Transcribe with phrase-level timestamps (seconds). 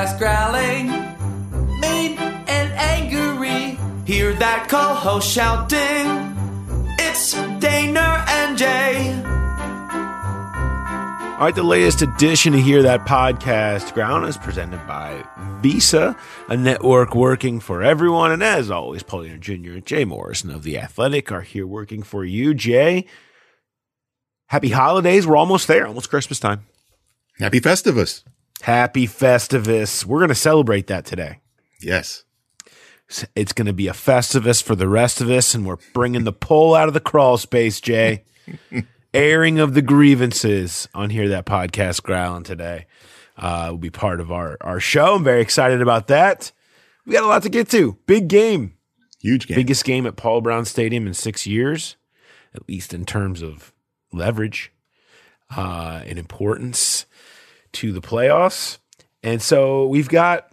[0.00, 0.86] podcast growling,
[1.80, 3.78] mean and angry.
[4.06, 6.36] Hear that co-host shouting.
[6.98, 9.14] It's Dehner and Jay.
[11.34, 15.24] All right, the latest edition of Hear That Podcast Growl is presented by
[15.60, 16.16] Visa,
[16.48, 18.32] a network working for everyone.
[18.32, 19.72] And as always, Paul Dehner Jr.
[19.72, 22.54] and Jay Morrison of The Athletic are here working for you.
[22.54, 23.06] Jay,
[24.46, 25.26] happy holidays.
[25.26, 26.66] We're almost there, almost Christmas time.
[27.38, 28.22] Happy Festivus.
[28.60, 30.04] Happy Festivus.
[30.04, 31.40] We're going to celebrate that today.
[31.80, 32.24] Yes.
[33.34, 36.32] It's going to be a Festivus for the rest of us, and we're bringing the
[36.32, 38.24] pole out of the crawl space, Jay.
[39.14, 42.86] Airing of the grievances on Hear That Podcast Growling today
[43.36, 45.16] uh, will be part of our, our show.
[45.16, 46.52] I'm very excited about that.
[47.04, 47.98] We got a lot to get to.
[48.06, 48.74] Big game.
[49.20, 49.56] Huge game.
[49.56, 51.96] Biggest game at Paul Brown Stadium in six years,
[52.54, 53.72] at least in terms of
[54.12, 54.72] leverage
[55.56, 57.06] uh, and importance
[57.72, 58.78] to the playoffs.
[59.22, 60.50] And so we've got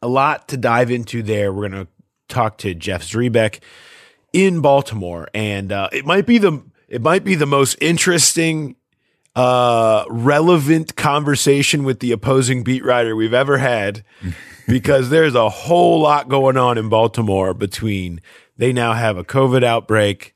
[0.00, 1.52] a lot to dive into there.
[1.52, 1.92] We're going to
[2.28, 3.60] talk to Jeff Zrebiec
[4.32, 8.76] in Baltimore, and uh, it might be the it might be the most interesting,
[9.34, 14.04] uh, relevant conversation with the opposing beat writer we've ever had,
[14.68, 17.54] because there's a whole lot going on in Baltimore.
[17.54, 18.20] Between
[18.56, 20.34] they now have a COVID outbreak.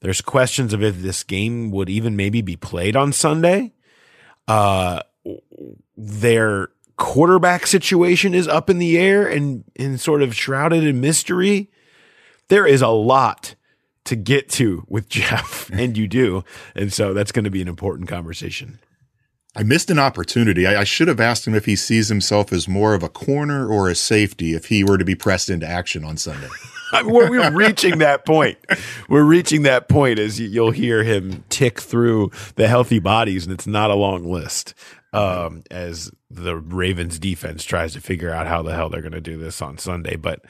[0.00, 3.72] There's questions of if this game would even maybe be played on Sunday.
[4.48, 5.00] Uh,
[5.96, 11.70] their quarterback situation is up in the air and, and sort of shrouded in mystery.
[12.48, 13.54] There is a lot
[14.04, 16.44] to get to with Jeff, and you do.
[16.74, 18.78] And so that's going to be an important conversation.
[19.54, 20.66] I missed an opportunity.
[20.66, 23.68] I, I, should have asked him if he sees himself as more of a corner
[23.68, 26.48] or a safety if he were to be pressed into action on Sunday.
[27.04, 28.58] we're, we're reaching that point.
[29.10, 33.66] We're reaching that point as you'll hear him tick through the healthy bodies, and it's
[33.66, 34.74] not a long list.
[35.14, 39.20] Um, as the Ravens defense tries to figure out how the hell they're going to
[39.20, 40.42] do this on Sunday, but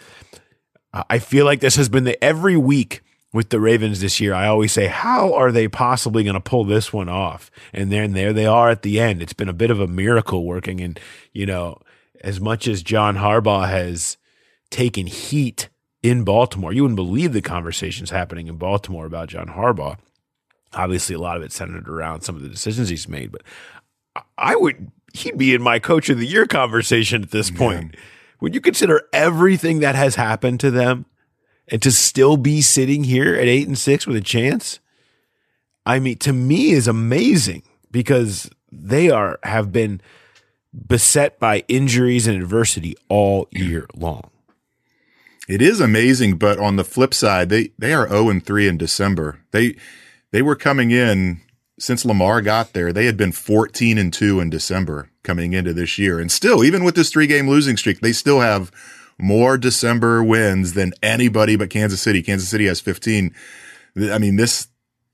[0.93, 4.35] I feel like this has been the every week with the Ravens this year.
[4.35, 7.51] I always say, how are they possibly going to pull this one off?
[7.73, 9.23] And then there they are at the end.
[9.23, 10.81] It's been a bit of a miracle working.
[10.81, 10.99] And
[11.33, 11.81] you know,
[12.23, 14.17] as much as John Harbaugh has
[14.71, 15.69] taken heat
[16.03, 16.73] in Baltimore.
[16.73, 19.99] You wouldn't believe the conversations happening in Baltimore about John Harbaugh.
[20.75, 23.43] Obviously, a lot of it centered around some of the decisions he's made, but
[24.37, 27.95] I would he'd be in my coach of the year conversation at this point.
[28.39, 31.07] When you consider everything that has happened to them
[31.69, 34.81] and to still be sitting here at eight and six with a chance,
[35.87, 40.01] I mean, to me is amazing because they are have been
[40.87, 44.31] beset by injuries and adversity all year long.
[45.49, 48.79] It is amazing, but on the flip side, they they are 0 and 3 in
[48.79, 49.41] December.
[49.51, 49.77] They
[50.31, 51.41] they were coming in
[51.83, 55.99] since Lamar got there, they had been 14 and 2 in December coming into this
[55.99, 56.21] year.
[56.21, 58.71] And still, even with this three game losing streak, they still have
[59.19, 62.23] more December wins than anybody but Kansas City.
[62.23, 63.35] Kansas City has 15.
[64.11, 64.69] I mean, this,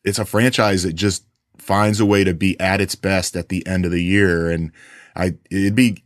[0.04, 1.24] it's a franchise that just
[1.56, 4.50] finds a way to be at its best at the end of the year.
[4.50, 4.72] And
[5.14, 6.02] I, it'd be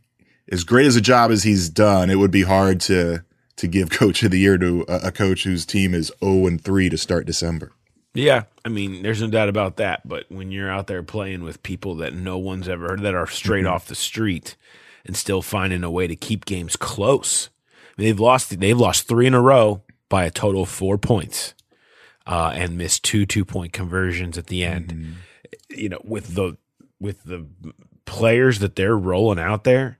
[0.51, 2.09] as great as a job as he's done.
[2.09, 3.23] It would be hard to,
[3.57, 6.61] to give coach of the year to a, a coach whose team is 0 and
[6.61, 7.71] 3 to start December.
[8.13, 10.07] Yeah, I mean, there's no doubt about that.
[10.07, 13.27] But when you're out there playing with people that no one's ever heard that are
[13.27, 13.73] straight mm-hmm.
[13.73, 14.55] off the street
[15.05, 17.49] and still finding a way to keep games close,
[17.97, 21.53] they've lost they've lost three in a row by a total of four points,
[22.25, 24.87] uh, and missed two two point conversions at the end.
[24.87, 25.11] Mm-hmm.
[25.69, 26.57] You know, with the
[26.99, 27.45] with the
[28.05, 29.99] players that they're rolling out there,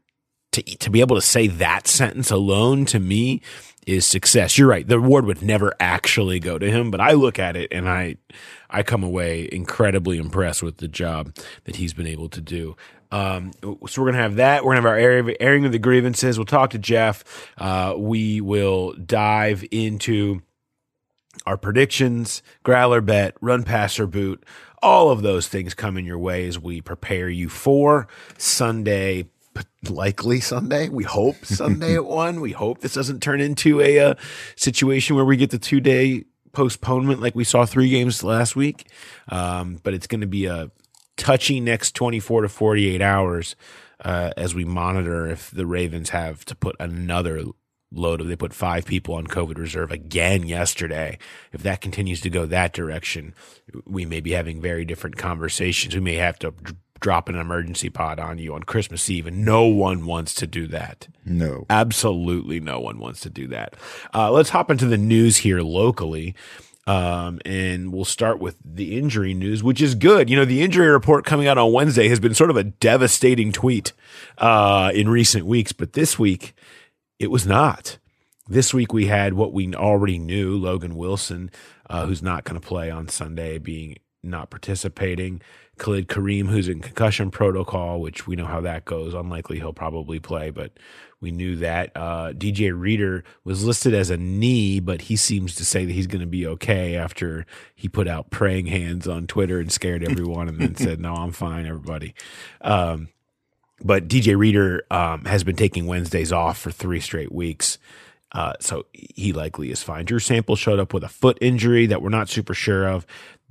[0.51, 3.41] to to be able to say that sentence alone to me
[3.85, 4.57] is success.
[4.57, 4.87] You're right.
[4.87, 8.17] The award would never actually go to him, but I look at it and I,
[8.69, 12.75] I come away incredibly impressed with the job that he's been able to do.
[13.13, 14.65] Um, so we're gonna have that.
[14.65, 16.39] We're gonna have our airing of the grievances.
[16.39, 17.23] We'll talk to Jeff.
[17.57, 20.41] Uh, we will dive into
[21.45, 24.43] our predictions, growler bet, run passer boot.
[24.81, 28.07] All of those things coming in your way as we prepare you for
[28.37, 29.27] Sunday
[29.87, 30.89] likely Sunday.
[30.89, 32.41] We hope Sunday at one.
[32.41, 34.13] We hope this doesn't turn into a, a uh,
[34.55, 38.87] situation where we get the two day postponement like we saw three games last week.
[39.29, 40.71] Um, but it's going to be a
[41.17, 43.55] touchy next 24 to 48 hours
[44.03, 47.43] uh, as we monitor if the Ravens have to put another
[47.95, 51.17] load of they put five people on COVID reserve again yesterday.
[51.51, 53.33] If that continues to go that direction,
[53.85, 55.93] we may be having very different conversations.
[55.93, 56.53] We may have to
[56.99, 60.67] drop an emergency pod on you on Christmas Eve, and no one wants to do
[60.67, 61.07] that.
[61.25, 63.75] No, absolutely no one wants to do that.
[64.13, 66.33] Uh, let's hop into the news here locally.
[66.85, 70.29] Um, and we'll start with the injury news, which is good.
[70.29, 73.53] You know, the injury report coming out on Wednesday has been sort of a devastating
[73.53, 73.93] tweet
[74.37, 76.53] uh, in recent weeks, but this week
[77.19, 77.97] it was not.
[78.49, 81.49] This week we had what we already knew Logan Wilson,
[81.89, 85.41] uh, who's not going to play on Sunday, being not participating.
[85.77, 89.13] Khalid Kareem, who's in concussion protocol, which we know how that goes.
[89.13, 90.71] Unlikely he'll probably play, but
[91.19, 91.91] we knew that.
[91.95, 96.07] Uh, DJ Reader was listed as a knee, but he seems to say that he's
[96.07, 100.47] going to be okay after he put out praying hands on Twitter and scared everyone
[100.47, 102.13] and then said, No, I'm fine, everybody.
[102.61, 103.09] Um,
[103.81, 107.77] but DJ Reader um, has been taking Wednesdays off for three straight weeks.
[108.33, 110.05] Uh, so he likely is fine.
[110.05, 113.05] Drew Sample showed up with a foot injury that we're not super sure of.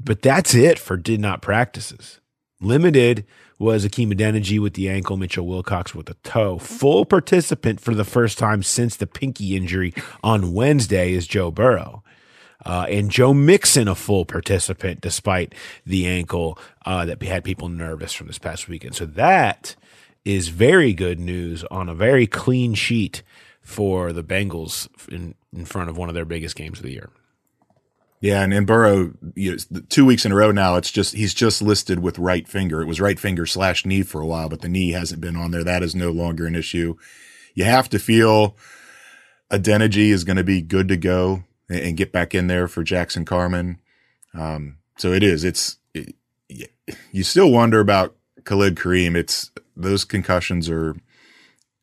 [0.05, 2.21] But that's it for did not practices.
[2.61, 3.27] Limited
[3.59, 6.59] was Hakeem Adeniji with the ankle, Mitchell Wilcox with the toe.
[6.59, 12.03] Full participant for the first time since the pinky injury on Wednesday is Joe Burrow.
[12.65, 15.55] Uh, and Joe Mixon, a full participant despite
[15.85, 18.95] the ankle uh, that had people nervous from this past weekend.
[18.95, 19.75] So that
[20.25, 23.23] is very good news on a very clean sheet
[23.61, 27.11] for the Bengals in, in front of one of their biggest games of the year.
[28.23, 31.35] Yeah, and, and Burrow, you know, two weeks in a row now, it's just he's
[31.35, 32.81] just listed with right finger.
[32.81, 35.51] It was right finger slash knee for a while, but the knee hasn't been on
[35.51, 35.65] there.
[35.65, 36.95] That is no longer an issue.
[37.55, 38.57] You have to feel
[39.51, 42.85] Adeniji is going to be good to go and, and, get back in there for
[42.85, 43.81] Jackson Carman.
[44.35, 45.43] Um, so it is.
[45.43, 46.15] It's it,
[47.11, 48.15] you still wonder about
[48.45, 49.17] Khalid Kareem.
[49.17, 50.95] It's those concussions are.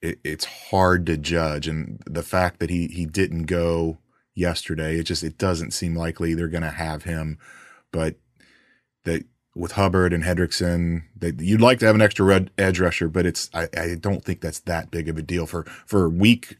[0.01, 3.97] It, it's hard to judge, and the fact that he he didn't go
[4.35, 4.99] yesterday.
[4.99, 7.37] It just it doesn't seem likely they're going to have him,
[7.91, 8.15] but
[9.05, 13.09] that with Hubbard and Hendrickson, that you'd like to have an extra red edge rusher,
[13.09, 16.57] but it's I, I don't think that's that big of a deal for for week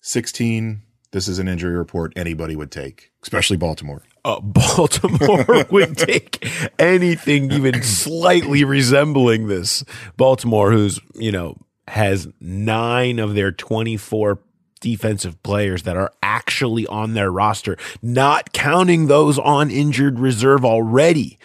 [0.00, 0.82] sixteen.
[1.10, 4.02] This is an injury report anybody would take, especially Baltimore.
[4.26, 6.46] Uh, Baltimore would take
[6.78, 9.84] anything even slightly resembling this.
[10.16, 11.56] Baltimore, who's you know
[11.86, 14.38] has nine of their 24
[14.78, 21.38] defensive players that are actually on their roster, not counting those on injured reserve already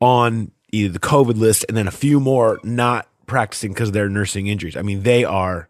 [0.00, 4.46] on either the COVID list and then a few more not practicing because they're nursing
[4.46, 4.76] injuries.
[4.76, 5.68] I mean, they are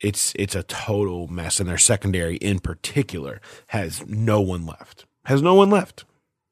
[0.00, 5.06] it's it's a total mess and their secondary in particular has no one left.
[5.24, 6.04] Has no one left.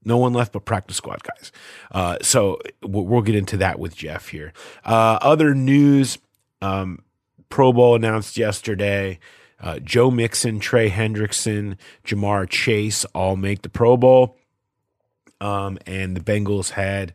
[0.04, 1.52] No one left but practice squad guys.
[1.90, 4.52] Uh, so we'll get into that with Jeff here.
[4.84, 6.18] Uh, other news,
[6.62, 7.02] um,
[7.50, 9.18] Pro Bowl announced yesterday.
[9.60, 11.76] Uh, Joe Mixon, Trey Hendrickson,
[12.06, 14.38] Ja'Marr Chase all make the Pro Bowl.
[15.40, 17.12] Um, and the Bengals had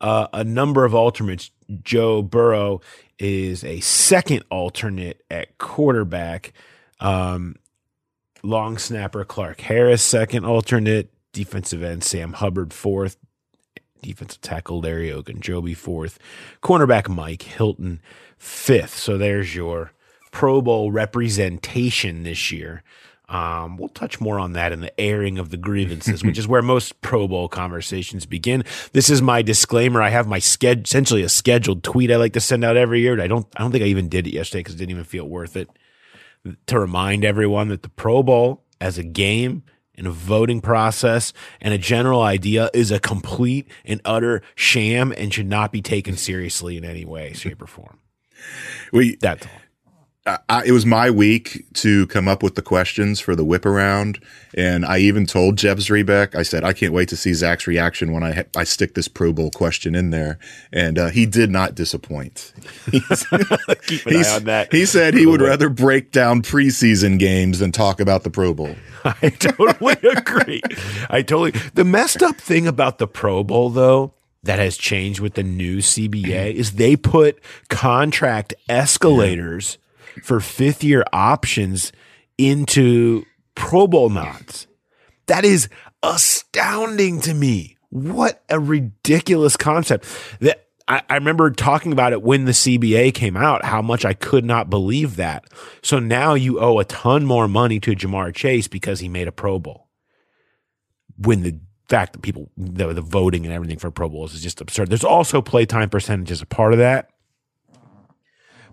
[0.00, 1.50] uh, a number of alternates.
[1.82, 2.80] Joe Burrow
[3.18, 6.52] is a second alternate at quarterback.
[7.00, 7.56] Um,
[8.42, 11.10] long snapper Clark Harris, second alternate.
[11.32, 13.16] Defensive end Sam Hubbard, fourth.
[14.04, 16.18] Defensive tackle Larry Ogunjobi, fourth.
[16.62, 18.00] Cornerback Mike Hilton,
[18.36, 18.98] fifth.
[18.98, 19.92] So there's your
[20.30, 22.82] Pro Bowl representation this year.
[23.30, 26.60] Um, we'll touch more on that in the airing of the grievances, which is where
[26.74, 28.64] most Pro Bowl conversations begin.
[28.92, 30.02] This is my disclaimer.
[30.02, 33.18] I have my schedule, essentially a scheduled tweet I like to send out every year.
[33.18, 35.26] I don't, I don't think I even did it yesterday because it didn't even feel
[35.26, 35.70] worth it
[36.66, 39.62] to remind everyone that the Pro Bowl as a game
[39.96, 45.32] and a voting process and a general idea is a complete and utter sham and
[45.32, 47.98] should not be taken seriously in any way, shape, or form.
[48.92, 49.63] We that's all.
[50.26, 54.18] I, it was my week to come up with the questions for the whip around,
[54.54, 56.34] and I even told Jeff Zrebiec.
[56.34, 59.34] I said I can't wait to see Zach's reaction when I I stick this Pro
[59.34, 60.38] Bowl question in there,
[60.72, 62.54] and uh, he did not disappoint.
[62.90, 64.68] Keep an eye on that.
[64.72, 68.76] He said he would rather break down preseason games than talk about the Pro Bowl.
[69.04, 70.62] I totally agree.
[71.10, 71.52] I totally.
[71.74, 75.78] The messed up thing about the Pro Bowl, though, that has changed with the new
[75.78, 79.76] CBA is they put contract escalators
[80.22, 81.92] for fifth year options
[82.38, 84.66] into Pro Bowl nods.
[85.26, 85.68] That is
[86.02, 87.76] astounding to me.
[87.90, 90.04] What a ridiculous concept.
[90.40, 94.12] That I, I, remember talking about it when the CBA came out, how much I
[94.12, 95.44] could not believe that.
[95.82, 99.32] So now you owe a ton more money to Ja'Marr Chase because he made a
[99.32, 99.88] Pro Bowl.
[101.16, 104.60] When the fact that people the, the voting and everything for Pro Bowls is just
[104.60, 104.88] absurd.
[104.88, 107.10] There's also playtime percentage as a part of that.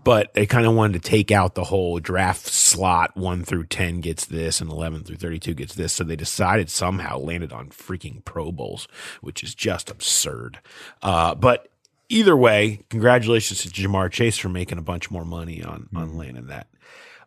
[0.04, 4.02] But they kind of wanted to take out the whole draft slot one through 10
[4.02, 5.94] gets this and 11 through 32 gets this.
[5.94, 8.88] So they decided somehow landed on freaking Pro Bowls,
[9.22, 10.60] which is just absurd.
[11.04, 11.68] Uh, but
[12.10, 16.18] either way, congratulations to Ja'Marr Chase for making a bunch more money on, on mm-hmm.
[16.18, 16.68] landing that.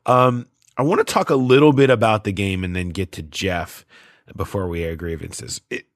[0.06, 3.22] Um, I want to talk a little bit about the game and then get to
[3.22, 3.84] Jeff.
[4.36, 5.60] before we air grievances.
[5.70, 5.86] It,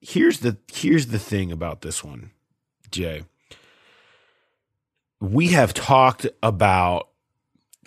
[0.00, 2.30] here's the here's the thing about this one,
[2.90, 3.24] Jay.
[5.20, 7.08] We have talked about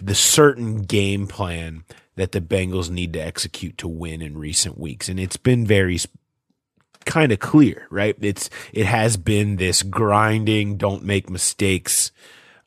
[0.02, 1.84] the certain game plan
[2.16, 5.98] that the Bengals need to execute to win in recent weeks, and it's been very
[7.06, 8.16] kind of clear, right?
[8.22, 12.12] It's it has been this grinding, don't make mistakes,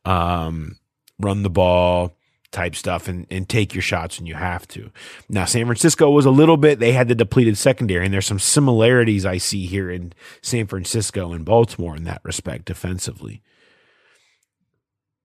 [0.05, 0.79] um,
[1.19, 2.17] run the ball
[2.51, 4.91] type stuff and, and take your shots when you have to.
[5.29, 8.39] Now, San Francisco was a little bit, they had the depleted secondary, and there's some
[8.39, 13.43] similarities I see here in San Francisco and Baltimore in that respect defensively.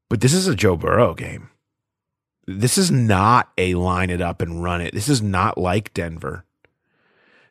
[0.09, 1.49] But this is a Joe Burrow game.
[2.47, 4.93] This is not a line it up and run it.
[4.93, 6.45] This is not like Denver.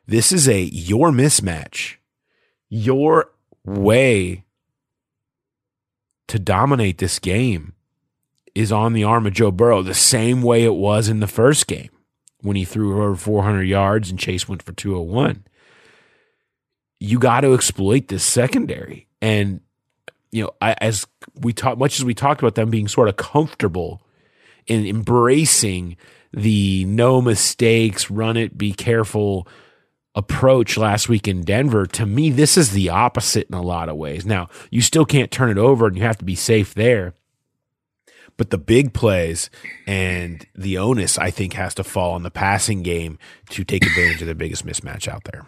[0.05, 1.95] This is a your mismatch,
[2.67, 3.31] your
[3.63, 4.43] way
[6.27, 7.73] to dominate this game
[8.55, 11.67] is on the arm of Joe Burrow, the same way it was in the first
[11.67, 11.89] game
[12.41, 15.45] when he threw over 400 yards and Chase went for 201.
[16.99, 19.07] You got to exploit this secondary.
[19.21, 19.61] And,
[20.31, 23.17] you know, I, as we talked, much as we talked about them being sort of
[23.17, 24.01] comfortable
[24.67, 25.97] in embracing
[26.31, 29.47] the no mistakes, run it, be careful
[30.15, 33.95] approach last week in Denver, to me, this is the opposite in a lot of
[33.95, 34.25] ways.
[34.25, 37.13] Now, you still can't turn it over and you have to be safe there.
[38.37, 39.49] But the big plays
[39.85, 43.19] and the onus, I think, has to fall on the passing game
[43.49, 45.45] to take advantage of the biggest mismatch out there.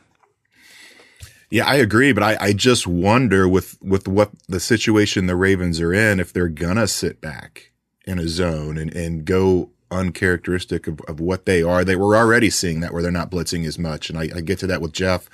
[1.51, 5.81] Yeah, I agree, but I, I just wonder with with what the situation the Ravens
[5.81, 7.72] are in, if they're gonna sit back
[8.05, 11.84] in a zone and, and go uncharacteristic of, of what they are.
[11.84, 14.10] They were already seeing that where they're not blitzing as much.
[14.10, 15.29] And I, I get to that with Jeff.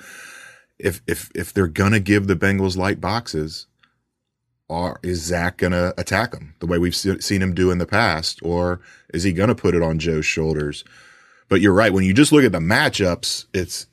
[0.78, 3.66] If if if they're gonna give the Bengals light boxes,
[4.68, 8.40] are is Zac to attack him the way we've seen him do in the past,
[8.42, 8.80] or
[9.14, 10.84] is he to put it on Joe's shoulders?
[11.48, 11.92] But you're right.
[11.92, 13.86] When you just look at the matchups, it's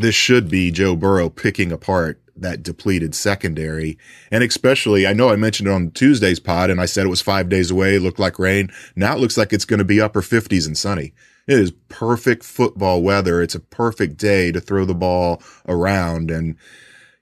[0.00, 3.98] this should be Joe Burrow picking apart that depleted secondary.
[4.30, 7.20] And especially, I know I mentioned it on Tuesday's pod and I said it was
[7.20, 7.98] five days away.
[7.98, 8.70] Looked like rain.
[8.96, 11.12] Now it looks like it's going to be upper 50s and sunny.
[11.46, 13.42] It is perfect football weather.
[13.42, 16.30] It's a perfect day to throw the ball around.
[16.30, 16.56] And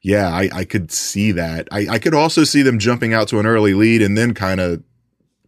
[0.02, 1.68] yeah, I, I could see that.
[1.70, 4.60] I, I could also see them jumping out to an early lead and then kind
[4.60, 4.82] of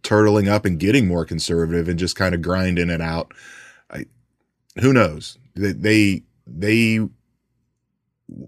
[0.01, 3.33] turtling up and getting more conservative and just kind of grinding it out.
[3.91, 4.05] I,
[4.79, 5.37] who knows?
[5.55, 6.99] They, they, they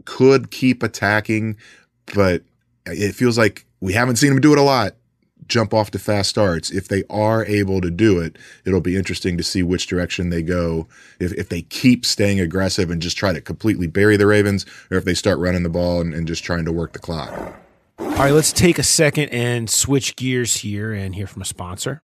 [0.05, 1.57] could keep attacking,
[2.13, 2.43] but
[2.85, 4.93] it feels like we haven't seen them do it a lot
[5.51, 6.71] jump off to fast starts.
[6.71, 10.41] If they are able to do it, it'll be interesting to see which direction they
[10.41, 10.87] go.
[11.19, 14.97] If, if they keep staying aggressive and just try to completely bury the Ravens, or
[14.97, 17.31] if they start running the ball and, and just trying to work the clock.
[17.99, 22.01] All right, let's take a second and switch gears here and hear from a sponsor.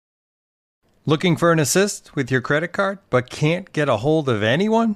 [1.05, 4.95] Looking for an assist with your credit card, but can't get a hold of anyone?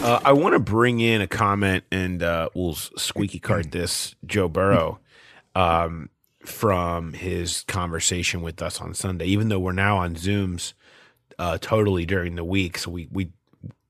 [0.00, 4.48] Uh, I want to bring in a comment, and uh, we'll squeaky cart this Joe
[4.48, 5.00] Burrow
[5.56, 6.08] um,
[6.44, 9.26] from his conversation with us on Sunday.
[9.26, 10.72] Even though we're now on Zooms
[11.38, 13.32] uh, totally during the week, so we we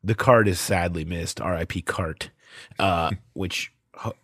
[0.02, 1.40] the card is sadly missed.
[1.40, 1.82] R.I.P.
[1.82, 2.30] Cart,
[2.78, 3.70] uh, which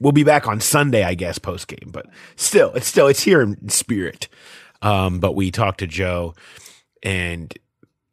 [0.00, 1.90] we'll be back on Sunday, I guess, post game.
[1.92, 4.28] But still, it's still it's here in spirit.
[4.80, 6.34] Um, but we talked to Joe,
[7.02, 7.54] and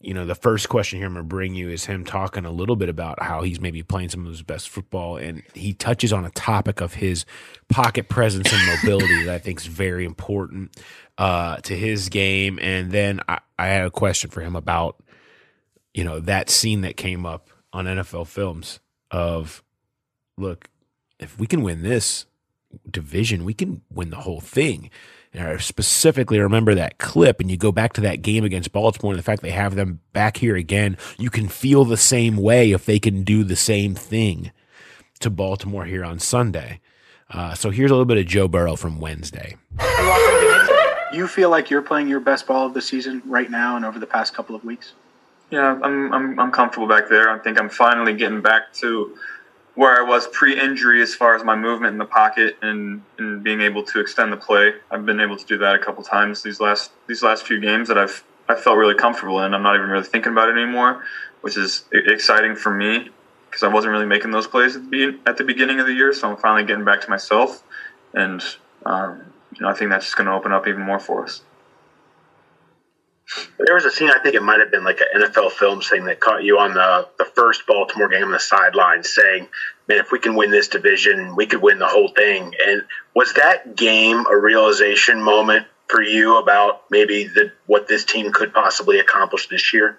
[0.02, 2.52] you know, the first question here I'm going to bring you is him talking a
[2.52, 5.18] little bit about how he's maybe playing some of his best football.
[5.18, 7.26] And he touches on a topic of his
[7.70, 10.76] pocket presence and mobility that I think is very important
[11.18, 12.58] uh, to his game.
[12.62, 15.02] And then I, I had a question for him about,
[15.94, 18.80] you know, that scene that came up on NFL films
[19.12, 19.64] of,
[20.38, 20.70] look,
[21.20, 22.26] if we can win this
[22.90, 24.90] division, we can win the whole thing.
[25.34, 29.14] And I specifically remember that clip, and you go back to that game against Baltimore
[29.14, 30.98] and the fact they have them back here again.
[31.18, 34.52] You can feel the same way if they can do the same thing
[35.22, 36.82] to Baltimore here on Sunday.
[37.30, 39.56] Uh, so here's a little bit of Joe Burrow from Wednesday.
[41.14, 44.00] You feel like you're playing your best ball of the season right now and over
[44.00, 44.94] the past couple of weeks?
[45.50, 47.30] Yeah, I'm, I'm, I'm comfortable back there.
[47.30, 49.18] I think I'm finally getting back to
[49.82, 53.62] where I was pre-injury as far as my movement in the pocket and, and being
[53.62, 54.76] able to extend the play.
[54.92, 57.88] I've been able to do that a couple times these last these last few games
[57.88, 59.56] that I've I felt really comfortable in.
[59.56, 61.04] I'm not even really thinking about it anymore,
[61.42, 63.10] which is exciting for me.
[63.50, 66.14] because I wasn't really making those plays at the, at the beginning of the year.
[66.14, 67.64] So I'm finally getting back to myself,
[68.14, 68.40] and
[68.86, 69.22] um,
[69.56, 71.42] you know I think that's just going to open up even more for us.
[73.58, 76.06] There was a scene, I think it might have been like an NFL film thing
[76.06, 79.48] that caught you on the, the first Baltimore game on the sideline saying,
[79.88, 82.54] man, if we can win this division, we could win the whole thing.
[82.68, 82.84] And
[83.16, 88.54] was that game a realization moment for you about maybe the, what this team could
[88.54, 89.98] possibly accomplish this year?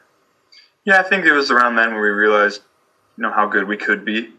[0.85, 2.63] Yeah, I think it was around then when we realized,
[3.17, 4.31] you know, how good we could be.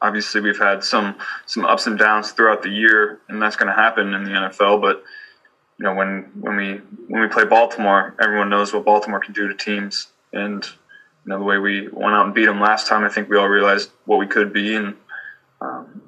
[0.00, 3.74] Obviously, we've had some some ups and downs throughout the year, and that's going to
[3.74, 4.82] happen in the NFL.
[4.82, 5.02] But
[5.78, 6.72] you know, when when we
[7.08, 11.38] when we play Baltimore, everyone knows what Baltimore can do to teams, and you know
[11.38, 13.04] the way we went out and beat them last time.
[13.04, 14.94] I think we all realized what we could be, and
[15.60, 16.02] um,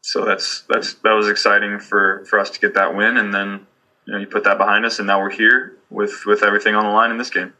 [0.00, 3.66] so that's that's that was exciting for for us to get that win, and then
[4.06, 6.84] you know you put that behind us, and now we're here with with everything on
[6.84, 7.52] the line in this game.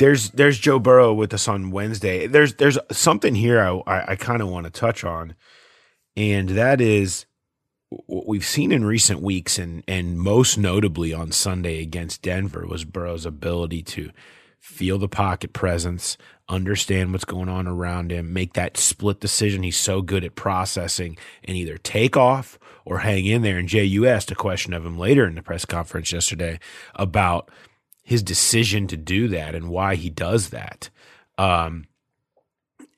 [0.00, 2.26] There's there's Joe Burrow with us on Wednesday.
[2.26, 5.36] There's there's something here I I, I kind of want to touch on,
[6.16, 7.26] and that is
[7.90, 12.84] what we've seen in recent weeks, and and most notably on Sunday against Denver, was
[12.84, 14.10] Burrow's ability to
[14.58, 16.16] feel the pocket presence,
[16.48, 19.62] understand what's going on around him, make that split decision.
[19.62, 23.58] He's so good at processing, and either take off or hang in there.
[23.58, 26.58] And Jay, you asked a question of him later in the press conference yesterday
[26.94, 27.50] about
[28.02, 30.90] his decision to do that and why he does that.
[31.38, 31.86] Um,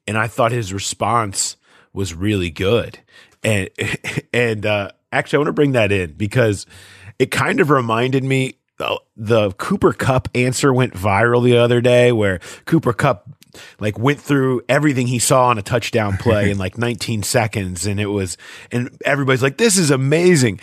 [0.06, 1.56] and I thought his response
[1.92, 2.98] was really good.
[3.42, 3.68] And
[4.32, 6.66] and uh, actually, I want to bring that in because
[7.18, 8.58] it kind of reminded me.
[8.78, 13.28] The, the Cooper Kupp answer went viral the other day, where Cooper Kupp
[13.78, 18.00] like went through everything he saw on a touchdown play in like 19 seconds, and
[18.00, 18.36] it was,
[18.72, 20.58] and everybody's like, "This is amazing."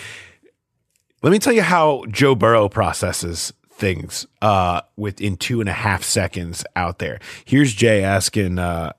[1.22, 6.04] Let me tell you how Joe Burrow processes things uh, within two and a half
[6.04, 7.20] seconds out there.
[7.46, 8.94] Here's Jay asking uh,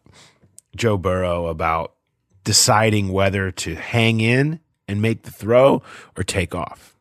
[0.77, 1.95] Joe Burrow about
[2.45, 5.83] deciding whether to hang in and make the throw
[6.17, 6.97] or take off.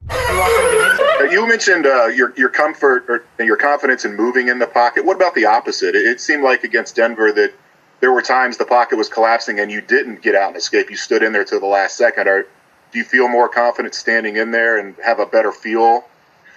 [1.32, 5.06] You mentioned uh, your your comfort or your confidence in moving in the pocket.
[5.06, 5.96] What about the opposite?
[5.96, 7.54] It, it seemed like against Denver that
[8.00, 10.90] there were times the pocket was collapsing and you didn't get out and escape.
[10.90, 12.28] You stood in there till the last second.
[12.28, 12.48] Or
[12.92, 16.06] do you feel more confident standing in there and have a better feel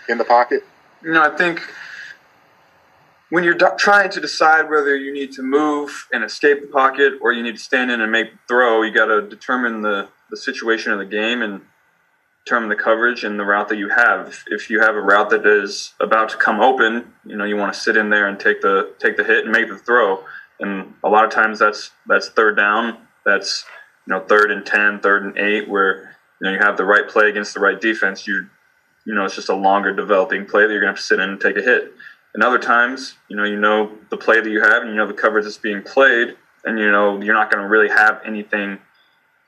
[0.09, 0.65] in the pocket?
[1.03, 1.61] You know, I think
[3.33, 7.15] when you're do- trying to decide whether you need to move and escape the pocket
[7.23, 10.07] or you need to stand in and make the throw, you got to determine the,
[10.29, 11.63] the situation of the game and
[12.45, 14.45] determine the coverage and the route that you have.
[14.49, 17.73] If, you have a route that is about to come open, you know, you want
[17.73, 20.23] to sit in there and take the take the hit and make the throw.
[20.61, 22.99] And a lot of times that's that's third down.
[23.25, 23.65] That's
[24.07, 27.09] you know third and 10, third and eight, where you know you have the right
[27.09, 28.27] play against the right defense.
[28.27, 28.47] You
[29.07, 31.31] you know it's just a longer developing play that you're gonna have to sit in
[31.31, 31.95] and take a hit.
[32.35, 35.07] And other times, you know, you know the play that you have, and you know
[35.07, 38.79] the coverage that's being played, and you know you're not going to really have anything,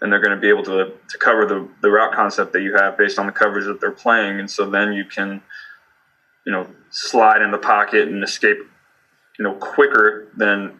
[0.00, 2.74] and they're going to be able to to cover the the route concept that you
[2.74, 5.40] have based on the coverage that they're playing, and so then you can,
[6.44, 8.58] you know, slide in the pocket and escape,
[9.38, 10.78] you know, quicker than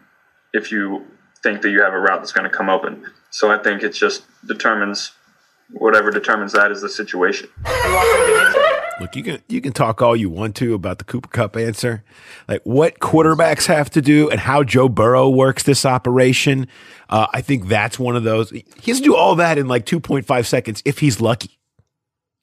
[0.53, 1.05] if you
[1.41, 3.03] think that you have a route that's going to come open.
[3.31, 5.11] So I think it just determines
[5.71, 7.49] whatever determines that is the situation.
[8.99, 12.03] Look, you can you can talk all you want to about the Cooper Kupp answer,
[12.47, 16.67] like what quarterbacks have to do and how Joe Burrow works this operation.
[17.09, 18.51] Uh, I think that's one of those.
[18.51, 21.59] He has to do all that in like two point five seconds if he's lucky,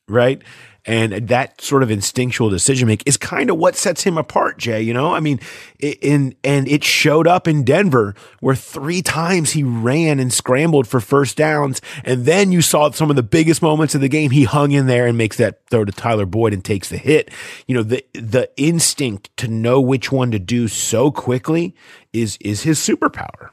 [0.09, 0.43] right?
[0.85, 4.83] And that sort of instinctual decision making is kind of what sets him apart, Jay.
[4.83, 5.39] You know, I mean,
[5.79, 10.99] in and it showed up in Denver where three times he ran and scrambled for
[10.99, 14.33] first downs, and then you saw some of the biggest moments of the game.
[14.33, 17.31] He hung in there and makes that throw to Tyler Boyd and takes the hit.
[17.69, 21.77] You know, the the instinct to know which one to do so quickly
[22.13, 23.51] is is his superpower.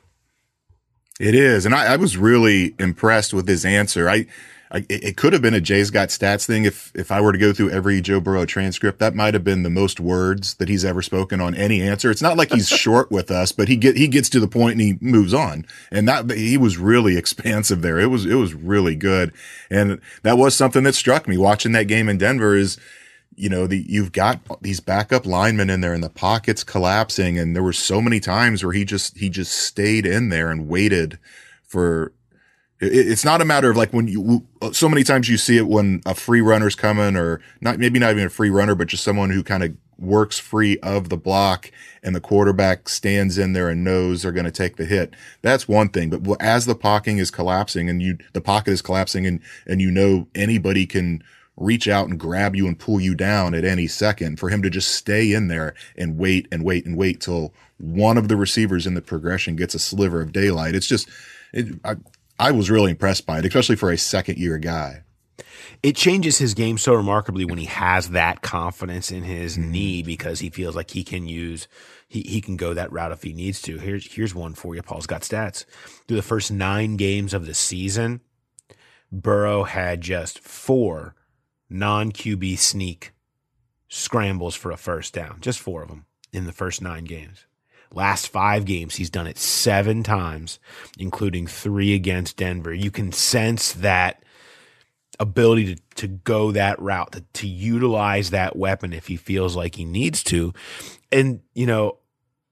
[1.20, 4.10] It is, and I, I was really impressed with his answer.
[4.10, 4.26] I
[4.72, 6.64] I, it could have been a Jay's got stats thing.
[6.64, 9.64] If if I were to go through every Joe Burrow transcript, that might have been
[9.64, 12.12] the most words that he's ever spoken on any answer.
[12.12, 14.74] It's not like he's short with us, but he get he gets to the point
[14.74, 15.66] and he moves on.
[15.92, 18.00] And that he was really expansive there.
[18.00, 19.34] It was it was really good,
[19.72, 22.56] and that was something that struck me watching that game in Denver.
[22.56, 22.78] Is
[23.40, 27.40] you know, the, you've got these backup linemen in there and the pockets collapsing.
[27.40, 30.68] And there were so many times where he just, he just stayed in there and
[30.68, 31.18] waited
[31.64, 32.12] for,
[32.80, 35.68] it's not a matter of like when you, uh, so many times you see it
[35.68, 39.04] when a free runner's coming or not, maybe not even a free runner, but just
[39.04, 43.68] someone who kind of works free of the block and the quarterback stands in there
[43.68, 45.14] and knows they're going to take the hit.
[45.42, 46.10] That's one thing.
[46.10, 49.92] But as the pocket is collapsing and you, the pocket is collapsing and, and you
[49.92, 51.22] know anybody can
[51.58, 54.40] reach out and grab you and pull you down at any second.
[54.40, 58.18] For him to just stay in there and wait and wait and wait till one
[58.18, 60.76] of the receivers in the progression gets a sliver of daylight.
[60.76, 61.10] It's just,
[61.52, 61.98] it, I,
[62.40, 65.04] I was really impressed by it, especially for a second year guy.
[65.84, 69.72] It changes his game so remarkably when he has that confidence in his mm-hmm.
[69.72, 71.68] knee because he feels like he can use
[72.08, 73.78] he, he can go that route if he needs to.
[73.78, 74.82] Here's here's one for you.
[74.82, 75.66] Paul's got stats.
[76.08, 78.22] Through the first nine games of the season,
[79.12, 81.16] Burrow had just four
[81.70, 83.14] non QB sneak
[83.88, 85.38] scrambles for a first down.
[85.40, 87.46] Just four of them in the first nine games.
[87.94, 90.60] Last five games, he's done it seven times,
[90.98, 92.74] including three against Denver.
[92.74, 94.24] You can sense that
[95.20, 99.76] ability to, to go that route, to, to utilize that weapon if he feels like
[99.76, 100.54] he needs to.
[101.12, 101.98] And, you know,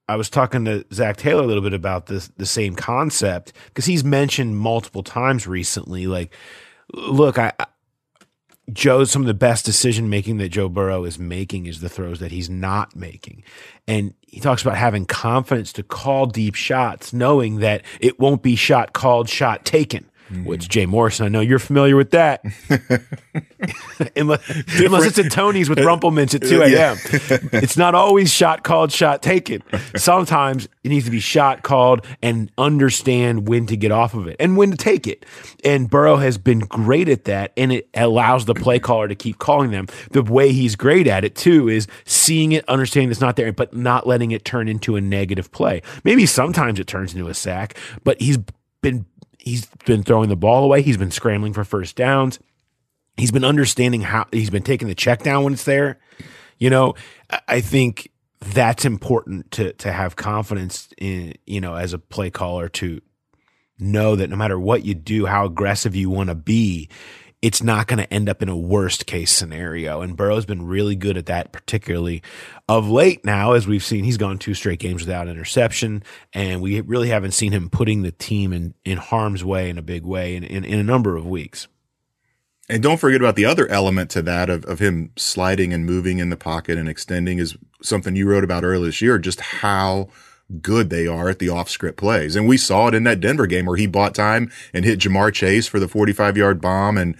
[0.08, 3.84] I was talking to Zac Taylor a little bit about this, the same concept because
[3.84, 6.34] he's mentioned multiple times recently, like,
[6.92, 7.52] look, I,
[8.72, 12.20] Joe, some of the best decision making that Joe Burrow is making is the throws
[12.20, 13.42] that he's not making.
[13.86, 18.56] And he talks about having confidence to call deep shots, knowing that it won't be
[18.56, 20.10] shot called, shot taken.
[20.30, 20.44] Mm-hmm.
[20.44, 22.44] Which Jay Morrison, I know you're familiar with that.
[24.16, 26.70] unless, unless, it's at Tony's with Rumple Minze at 2 a.m.
[26.70, 26.96] Yeah.
[27.54, 29.62] it's not always shot called, shot taken.
[29.96, 34.36] Sometimes it needs to be shot called and understand when to get off of it
[34.38, 35.24] and when to take it.
[35.64, 39.38] And Burrow has been great at that, and it allows the play caller to keep
[39.38, 39.86] calling them.
[40.10, 43.74] The way he's great at it too is seeing it, understanding it's not there, but
[43.74, 45.80] not letting it turn into a negative play.
[46.04, 48.38] Maybe sometimes it turns into a sack, but he's
[48.82, 49.06] been
[49.38, 50.82] he's been throwing the ball away.
[50.82, 52.38] He's been scrambling for first downs.
[53.16, 55.98] He's been understanding how he's been taking the check down when it's there.
[56.58, 56.94] You know,
[57.46, 62.68] I think that's important to to have confidence in, you know, as a play caller
[62.68, 63.00] to
[63.78, 66.88] know that no matter what you do, how aggressive you want to be,
[67.40, 70.00] it's not going to end up in a worst case scenario.
[70.00, 72.22] And Burrow's been really good at that, particularly
[72.68, 76.02] of late now, as we've seen, he's gone two straight games without interception.
[76.32, 79.82] And we really haven't seen him putting the team in, in harm's way in a
[79.82, 81.68] big way in, in, in a number of weeks.
[82.68, 86.18] And don't forget about the other element to that of, of him sliding and moving
[86.18, 90.08] in the pocket and extending is something you wrote about earlier this year, just how
[90.62, 92.34] good they are at the off script plays.
[92.34, 95.32] And we saw it in that Denver game where he bought time and hit Ja'Marr
[95.32, 97.16] Chase for the 45 yard bomb and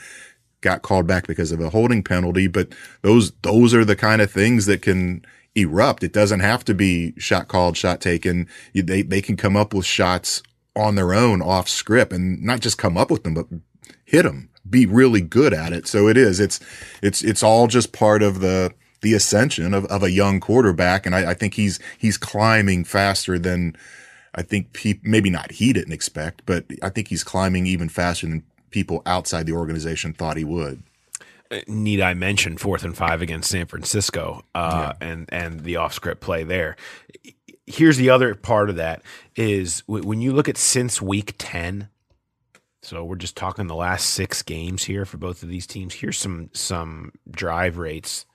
[0.60, 2.46] got called back because of a holding penalty.
[2.46, 2.68] But
[3.02, 6.02] those, those are the kind of things that can erupt.
[6.02, 8.48] It doesn't have to be shot called, shot taken.
[8.74, 10.42] They, they can come up with shots
[10.74, 13.46] on their own off script and not just come up with them, but
[14.04, 15.86] hit them, be really good at it.
[15.86, 16.60] So it is, it's,
[17.02, 21.06] it's, it's all just part of the, the ascension of, of a young quarterback.
[21.06, 23.76] And I, I think he's, he's climbing faster than
[24.34, 28.26] I think pe- maybe not he didn't expect, but I think he's climbing even faster
[28.26, 30.82] than people outside the organization thought he would.
[31.50, 35.06] Uh, need I mention fourth and five against San Francisco uh, yeah.
[35.08, 36.76] and and the off script play there?
[37.66, 39.02] Here's the other part of that
[39.34, 41.88] is when you look at since week ten,
[42.82, 45.94] so we're just talking the last six games here for both of these teams.
[45.94, 48.26] Here's some some drive rates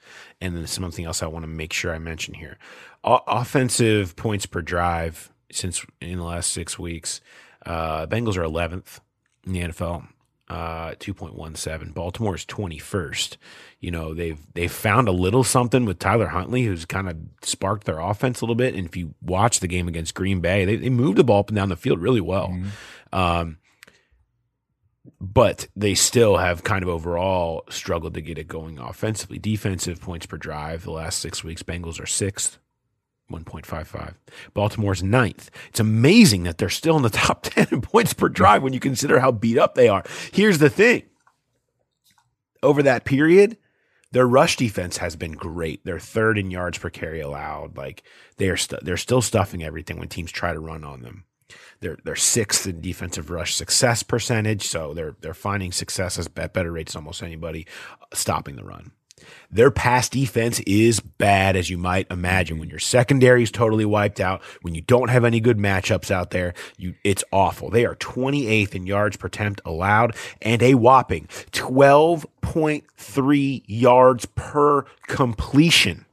[0.43, 2.57] and then something else I want to make sure I mention here.
[3.03, 7.21] O- offensive points per drive since in the last six weeks,
[7.65, 8.99] uh, Bengals are 11th
[9.45, 10.07] in the NFL,
[10.49, 11.93] uh, 2.17.
[11.93, 13.37] Baltimore is 21st.
[13.79, 17.85] You know they've they've found a little something with Tyler Huntley, who's kind of sparked
[17.85, 18.75] their offense a little bit.
[18.75, 21.49] And if you watch the game against Green Bay, they, they moved the ball up
[21.49, 22.49] and down the field really well.
[22.49, 23.17] Mm-hmm.
[23.17, 23.57] Um,
[25.23, 29.39] but they still have kind of overall struggled to get it going offensively.
[29.39, 32.59] Defensive points per drive the last six weeks, Bengals are sixth,
[33.31, 34.15] 1.55.
[34.53, 35.49] Baltimore's ninth.
[35.69, 38.81] It's amazing that they're still in the top 10 in points per drive when you
[38.81, 40.03] consider how beat up they are.
[40.33, 41.03] Here's the thing
[42.61, 43.55] over that period,
[44.11, 45.85] their rush defense has been great.
[45.85, 47.77] They're third in yards per carry allowed.
[47.77, 48.03] Like
[48.35, 51.23] they are, st- they're still stuffing everything when teams try to run on them.
[51.79, 56.71] They're they're sixth in defensive rush success percentage, so they're they're finding success at better
[56.71, 57.65] rates than almost anybody
[58.01, 58.91] uh, stopping the run.
[59.51, 62.57] Their pass defense is bad as you might imagine.
[62.59, 66.31] When your secondary is totally wiped out, when you don't have any good matchups out
[66.31, 67.69] there, you it's awful.
[67.69, 76.05] They are 28th in yards per attempt allowed and a whopping 12.3 yards per completion.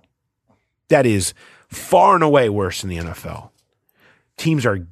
[0.88, 1.34] That is
[1.68, 3.50] far and away worse than the NFL.
[4.36, 4.86] Teams are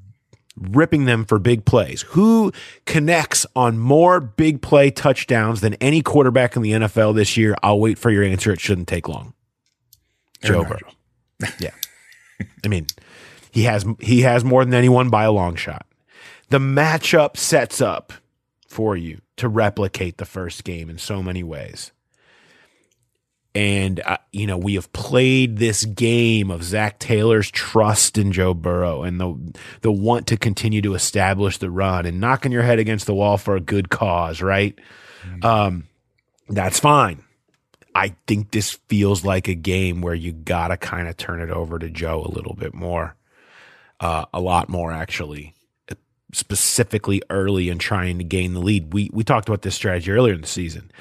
[0.61, 2.03] ripping them for big plays.
[2.09, 2.53] Who
[2.85, 7.57] connects on more big play touchdowns than any quarterback in the NFL this year?
[7.63, 8.53] I'll wait for your answer.
[8.53, 9.35] It shouldn't take long.
[10.43, 11.49] Joe Burrow.
[11.59, 11.71] yeah.
[12.65, 12.87] I mean,
[13.51, 15.87] he has he has more than anyone by a long shot.
[16.51, 18.13] The matchup sets up
[18.67, 21.93] for you to replicate the first game in so many ways.
[23.59, 28.55] And, uh, you know, we have played this game of Zac Taylor's trust in Joe
[28.55, 29.37] Burrow and the,
[29.81, 33.37] the want to continue to establish the run and knocking your head against the wall
[33.37, 34.79] for a good cause, right?
[35.43, 35.89] Um,
[36.49, 37.25] that's fine.
[37.97, 41.51] I think this feels like a game where you got to kind of turn it
[41.51, 43.17] over to Joe a little bit more,
[43.99, 45.53] uh, a lot more actually,
[46.33, 48.93] specifically early in trying to gain the lead.
[48.93, 50.93] We we talked about this strategy earlier in the season.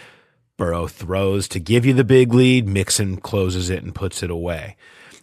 [0.58, 4.76] Burrow throws to give you the big lead, Mixon closes it and puts it away.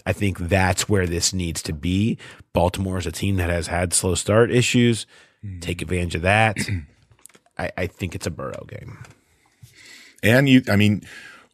[0.06, 2.18] I think that's where this needs to be.
[2.52, 5.06] Baltimore is a team that has had slow start issues.
[5.60, 6.58] Take advantage of that.
[7.58, 9.02] I, I think it's a Burrow game.
[10.22, 11.02] And you, I mean,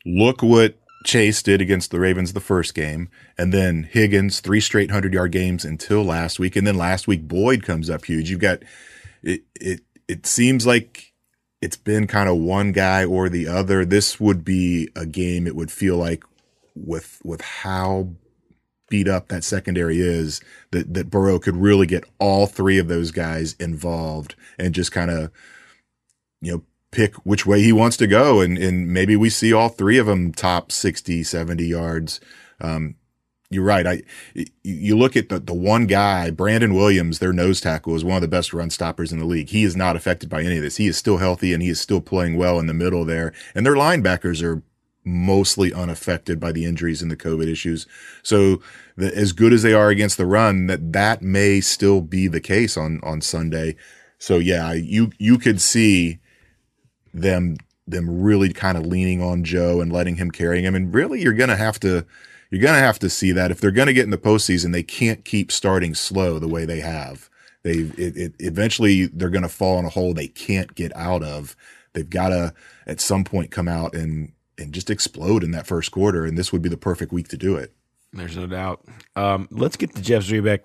[0.05, 4.90] look what Chase did against the Ravens the first game, and then Higgins three straight
[4.90, 8.31] hundred yard games until last week, and then last week Boyd comes up huge.
[8.31, 8.61] You've got
[9.23, 9.43] it.
[9.61, 11.10] It it seems like
[11.61, 13.85] it's been kind of one guy or the other.
[13.85, 15.46] This would be a game.
[15.46, 16.25] It would feel like
[16.75, 18.11] with with how
[18.88, 20.40] beat up that secondary is
[20.73, 25.11] that that Burrow could really get all three of those guys involved and just kind
[25.11, 25.31] of
[26.40, 29.68] you know pick which way he wants to go and and maybe we see all
[29.68, 32.20] three of them top 60 70 yards
[32.61, 32.96] um,
[33.51, 33.87] you're right.
[33.87, 34.03] I
[34.63, 38.23] you look at the the one guy Brandon Williams their nose tackle is one of
[38.23, 39.49] the best run stoppers in the league.
[39.49, 40.77] He is not affected by any of this.
[40.77, 43.33] He is still healthy and he is still playing well in the middle there.
[43.55, 44.63] And their linebackers are
[45.05, 47.87] mostly unaffected by the injuries and the covid issues.
[48.23, 48.63] So
[48.97, 52.41] the, as good as they are against the run that that may still be the
[52.41, 53.75] case on on Sunday.
[54.19, 56.21] So yeah you you could see
[57.13, 60.77] them them really kind of leaning on Joe and letting him carry him.
[60.77, 62.07] And really, you're gonna have to
[62.51, 65.25] you're gonna have to see that if they're gonna get in the postseason, they can't
[65.25, 67.31] keep starting slow the way they have.
[67.63, 71.57] They it, it eventually they're gonna fall in a hole they can't get out of.
[71.93, 72.55] They've got to
[72.87, 76.53] at some point come out and and just explode in that first quarter, and this
[76.53, 77.73] would be the perfect week to do it.
[78.13, 78.85] There's no doubt.
[79.17, 80.61] Um, let's get to Jeff Zrebiec,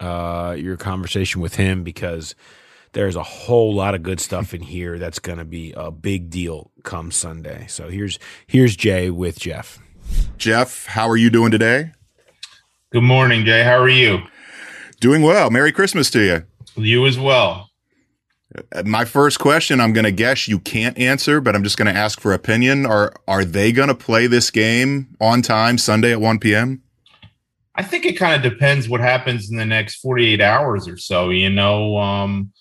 [0.00, 2.34] uh, your conversation with him because
[2.92, 6.30] there's a whole lot of good stuff in here that's going to be a big
[6.30, 7.66] deal come Sunday.
[7.68, 9.78] So here's here's Jay with Jeff.
[10.38, 11.92] Jeff, how are you doing today?
[12.92, 13.64] Good morning, Jay.
[13.64, 14.22] How are you?
[15.00, 15.50] Doing well.
[15.50, 16.44] Merry Christmas to you.
[16.76, 17.70] You as well.
[18.84, 21.98] My first question, I'm going to guess you can't answer, but I'm just going to
[21.98, 22.86] ask for opinion.
[22.86, 26.82] Are are they going to play this game on time Sunday at 1 p.m.?
[27.74, 31.28] I think it kind of depends what happens in the next 48 hours or so.
[31.28, 32.52] You know, um,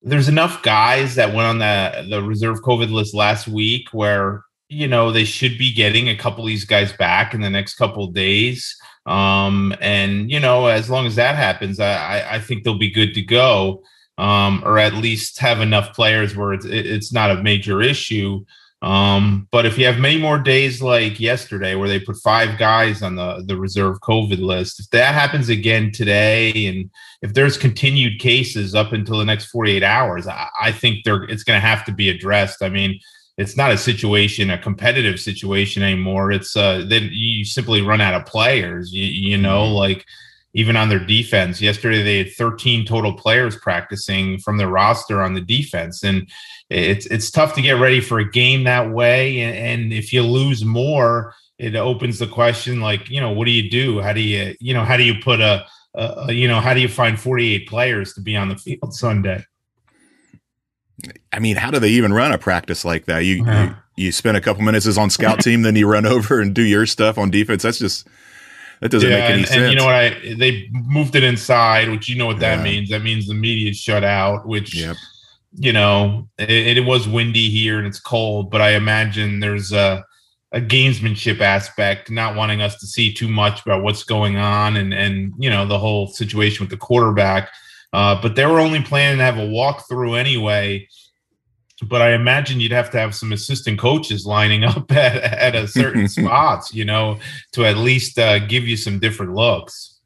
[0.00, 4.88] there's enough guys that went on the the reserve COVID list last week where you
[4.88, 8.04] know they should be getting a couple of these guys back in the next couple
[8.04, 8.76] of days.
[9.06, 13.14] Um, and you know, as long as that happens, I, I think they'll be good
[13.14, 13.82] to go,
[14.18, 18.44] um, or at least have enough players where it's it's not a major issue.
[18.82, 23.00] Um, but if you have many more days like yesterday, where they put five guys
[23.00, 26.90] on the, the reserve COVID list, if that happens again today, and
[27.22, 31.44] if there's continued cases up until the next 48 hours, I, I think they're, it's
[31.44, 32.60] going to have to be addressed.
[32.60, 32.98] I mean,
[33.42, 36.30] it's not a situation, a competitive situation anymore.
[36.30, 38.92] It's uh, then you simply run out of players.
[38.92, 39.74] You, you know, mm-hmm.
[39.74, 40.06] like
[40.54, 41.60] even on their defense.
[41.60, 46.28] Yesterday they had 13 total players practicing from their roster on the defense, and
[46.70, 49.40] it's it's tough to get ready for a game that way.
[49.40, 53.50] And, and if you lose more, it opens the question like, you know, what do
[53.50, 54.00] you do?
[54.00, 56.80] How do you, you know, how do you put a, a you know, how do
[56.80, 59.44] you find 48 players to be on the field Sunday?
[61.32, 63.20] I mean, how do they even run a practice like that?
[63.20, 63.74] You you, uh-huh.
[63.96, 66.62] you spend a couple minutes as on scout team, then you run over and do
[66.62, 67.62] your stuff on defense.
[67.62, 68.06] That's just
[68.80, 69.60] that doesn't yeah, make any and, sense.
[69.60, 69.94] And you know what?
[69.94, 72.64] I they moved it inside, which you know what that yeah.
[72.64, 72.90] means.
[72.90, 74.96] That means the media shut out, which yep.
[75.54, 80.04] you know it, it, was windy here and it's cold, but I imagine there's a
[80.50, 84.92] a gamesmanship aspect, not wanting us to see too much about what's going on and
[84.92, 87.50] and you know the whole situation with the quarterback.
[87.92, 90.86] Uh, but they were only planning to have a walkthrough anyway
[91.88, 95.66] but I imagine you'd have to have some assistant coaches lining up at, at a
[95.66, 97.18] certain spots, you know,
[97.52, 99.98] to at least uh, give you some different looks.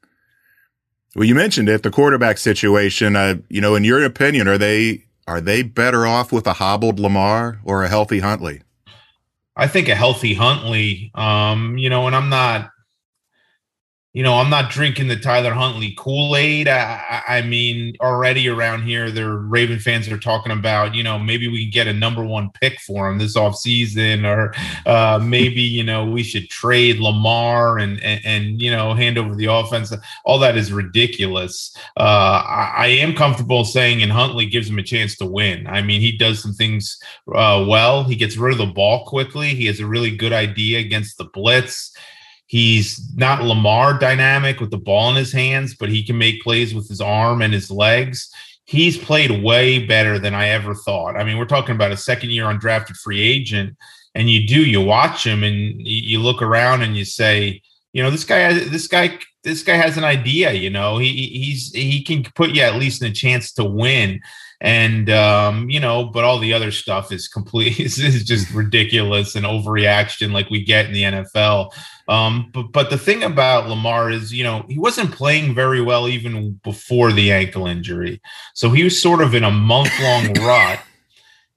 [1.15, 3.15] Well, you mentioned it, the quarterback situation.
[3.15, 6.99] Uh, you know, in your opinion, are they are they better off with a hobbled
[6.99, 8.61] Lamar or a healthy Huntley?
[9.55, 11.11] I think a healthy Huntley.
[11.15, 12.69] Um, you know, and I'm not
[14.13, 16.67] you know, I'm not drinking the Tyler Huntley Kool Aid.
[16.67, 21.47] I, I, mean, already around here, the Raven fans are talking about, you know, maybe
[21.47, 24.55] we can get a number one pick for him this offseason, or
[24.89, 29.35] uh, maybe, you know, we should trade Lamar and, and, and, you know, hand over
[29.35, 29.93] the offense.
[30.25, 31.75] All that is ridiculous.
[31.95, 35.67] Uh, I, I, am comfortable saying, and Huntley gives him a chance to win.
[35.67, 36.97] I mean, he does some things
[37.35, 38.03] uh, well.
[38.03, 39.49] He gets rid of the ball quickly.
[39.49, 41.91] He has a really good idea against the blitz
[42.47, 46.73] He's not Lamar dynamic with the ball in his hands, but he can make plays
[46.73, 48.31] with his arm and his legs.
[48.63, 51.17] He's played way better than I ever thought.
[51.17, 53.75] I mean, we're talking about a second year undrafted free agent,
[54.15, 58.09] and you do you watch him and you look around and you say, you know,
[58.09, 60.53] this guy, this guy, this guy has an idea.
[60.53, 64.21] You know, he he's he can put you at least in a chance to win
[64.59, 69.45] and um, you know, but all the other stuff is complete is, just ridiculous and
[69.45, 71.71] overreaction like we get in the NFL.
[72.07, 76.07] Um, but but the thing about Lamar is, you know, he wasn't playing very well
[76.07, 78.21] even before the ankle injury,
[78.53, 80.79] so he was sort of in a month long rut.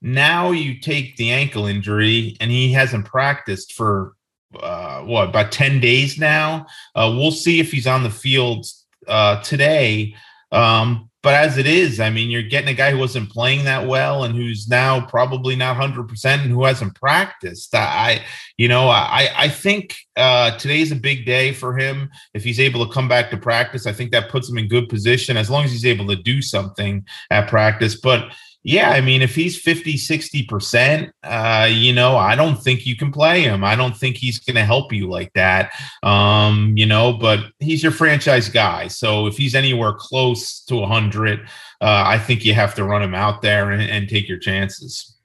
[0.03, 4.15] Now you take the ankle injury, and he hasn't practiced for
[4.59, 6.67] uh, what about ten days now.
[6.95, 8.67] Uh, we'll see if he's on the field
[9.07, 10.15] uh, today.
[10.53, 13.87] Um, but as it is, I mean, you're getting a guy who wasn't playing that
[13.87, 17.75] well and who's now probably not 100% and who hasn't practiced.
[17.75, 18.25] I,
[18.57, 22.11] you know, I, I think uh, today's a big day for him.
[22.33, 24.89] If he's able to come back to practice, I think that puts him in good
[24.89, 28.01] position as long as he's able to do something at practice.
[28.01, 32.95] But yeah, I mean, if he's 50, 60%, uh, you know, I don't think you
[32.95, 33.65] can play him.
[33.65, 35.73] I don't think he's going to help you like that.
[36.03, 38.89] Um, you know, but he's your franchise guy.
[38.89, 41.45] So if he's anywhere close to 100, uh,
[41.81, 45.17] I think you have to run him out there and, and take your chances.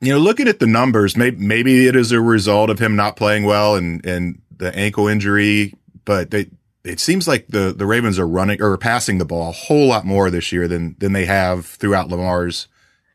[0.00, 3.16] You know, looking at the numbers, maybe, maybe it is a result of him not
[3.16, 5.74] playing well and, and the ankle injury,
[6.04, 6.48] but they,
[6.84, 10.04] it seems like the the Ravens are running or passing the ball a whole lot
[10.04, 12.68] more this year than than they have throughout Lamar's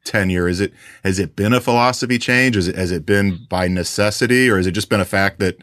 [0.03, 0.47] tenure.
[0.47, 2.57] Is it has it been a philosophy change?
[2.57, 5.57] Is it has it been by necessity, or has it just been a fact that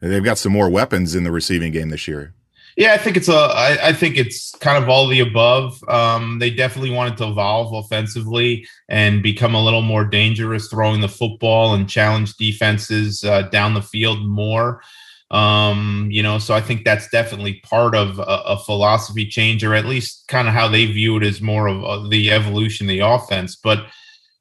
[0.00, 2.34] they've got some more weapons in the receiving game this year?
[2.76, 3.36] Yeah, I think it's a.
[3.36, 5.80] I, I think it's kind of all the above.
[5.88, 11.08] Um, they definitely wanted to evolve offensively and become a little more dangerous throwing the
[11.08, 14.82] football and challenge defenses uh, down the field more.
[15.34, 19.74] Um, you know, so I think that's definitely part of a, a philosophy change, or
[19.74, 23.00] at least kind of how they view it as more of the evolution of the
[23.00, 23.56] offense.
[23.56, 23.86] But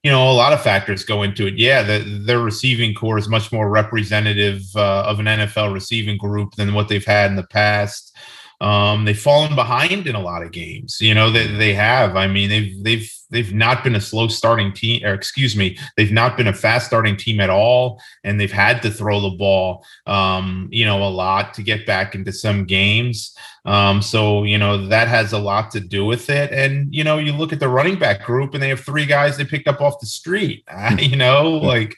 [0.03, 1.57] you know, a lot of factors go into it.
[1.57, 6.53] Yeah, the, their receiving corps is much more representative uh, of an NFL receiving group
[6.55, 8.15] than what they've had in the past.
[8.63, 11.01] Um, they've fallen behind in a lot of games.
[11.01, 12.15] You know, they, they have.
[12.15, 16.13] I mean, they've they've they've not been a slow starting team, or excuse me, they've
[16.13, 19.85] not been a fast starting team at all, and they've had to throw the ball,
[20.07, 23.35] um, you know, a lot to get back into some games.
[23.65, 26.53] Um, so you know that has a lot to do with it.
[26.53, 29.35] And you know, you look at the running back group, and they have three guys
[29.35, 30.63] they picked up off the street.
[30.97, 31.97] you know, like.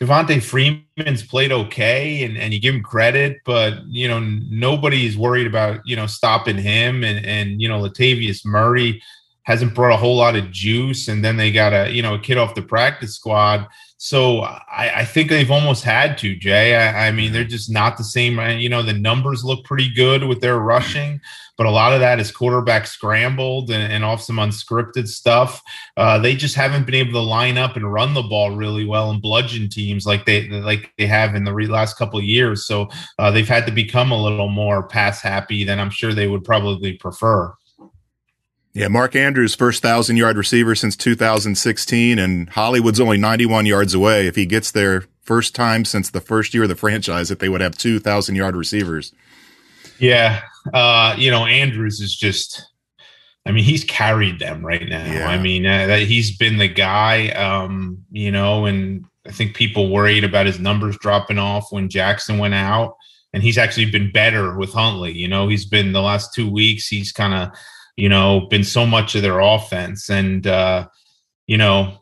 [0.00, 5.46] Devonta Freeman's played okay and, and you give him credit, but you know, nobody's worried
[5.46, 9.02] about, you know, stopping him and, and you know, Latavius Murray
[9.42, 12.18] hasn't brought a whole lot of juice, and then they got a you know a
[12.18, 13.66] kid off the practice squad.
[14.02, 16.74] So I, I think they've almost had to, Jay.
[16.74, 18.40] I, I, mean, they're just not the same.
[18.58, 21.20] You know, the numbers look pretty good with their rushing,
[21.58, 25.60] but a lot of that is quarterback scrambled and, and off some unscripted stuff.
[25.98, 29.10] Uh, they just haven't been able to line up and run the ball really well
[29.10, 32.64] and bludgeon teams like they like they have in the re- last couple of years.
[32.64, 36.26] So uh, they've had to become a little more pass happy than I'm sure they
[36.26, 37.54] would probably prefer.
[38.72, 44.26] Yeah, Mark Andrews, first thousand yard receiver since 2016, and Hollywood's only 91 yards away.
[44.26, 47.48] If he gets there, first time since the first year of the franchise that they
[47.48, 49.12] would have 2,000 yard receivers.
[49.98, 52.66] Yeah, uh, you know, Andrews is just.
[53.46, 55.04] I mean, he's carried them right now.
[55.04, 55.26] Yeah.
[55.26, 57.30] I mean, uh, he's been the guy.
[57.30, 62.36] Um, you know, and I think people worried about his numbers dropping off when Jackson
[62.36, 62.96] went out,
[63.32, 65.12] and he's actually been better with Huntley.
[65.12, 66.86] You know, he's been the last two weeks.
[66.86, 67.50] He's kind of
[68.00, 70.08] you know, been so much of their offense.
[70.08, 70.88] And, uh,
[71.46, 71.98] you know,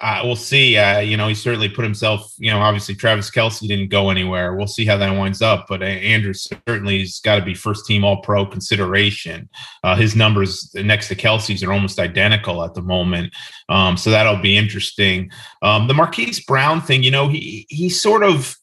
[0.00, 0.76] uh, we'll see.
[0.76, 4.54] Uh, you know, he certainly put himself, you know, obviously Travis Kelce didn't go anywhere.
[4.54, 5.66] We'll see how that winds up.
[5.68, 9.48] But uh, Andrew certainly has got to be first team all pro consideration.
[9.84, 13.32] Uh, his numbers next to Kelce's are almost identical at the moment.
[13.68, 15.30] Um, so that'll be interesting.
[15.62, 18.56] Um, the Marquise Brown thing, you know, he, he sort of,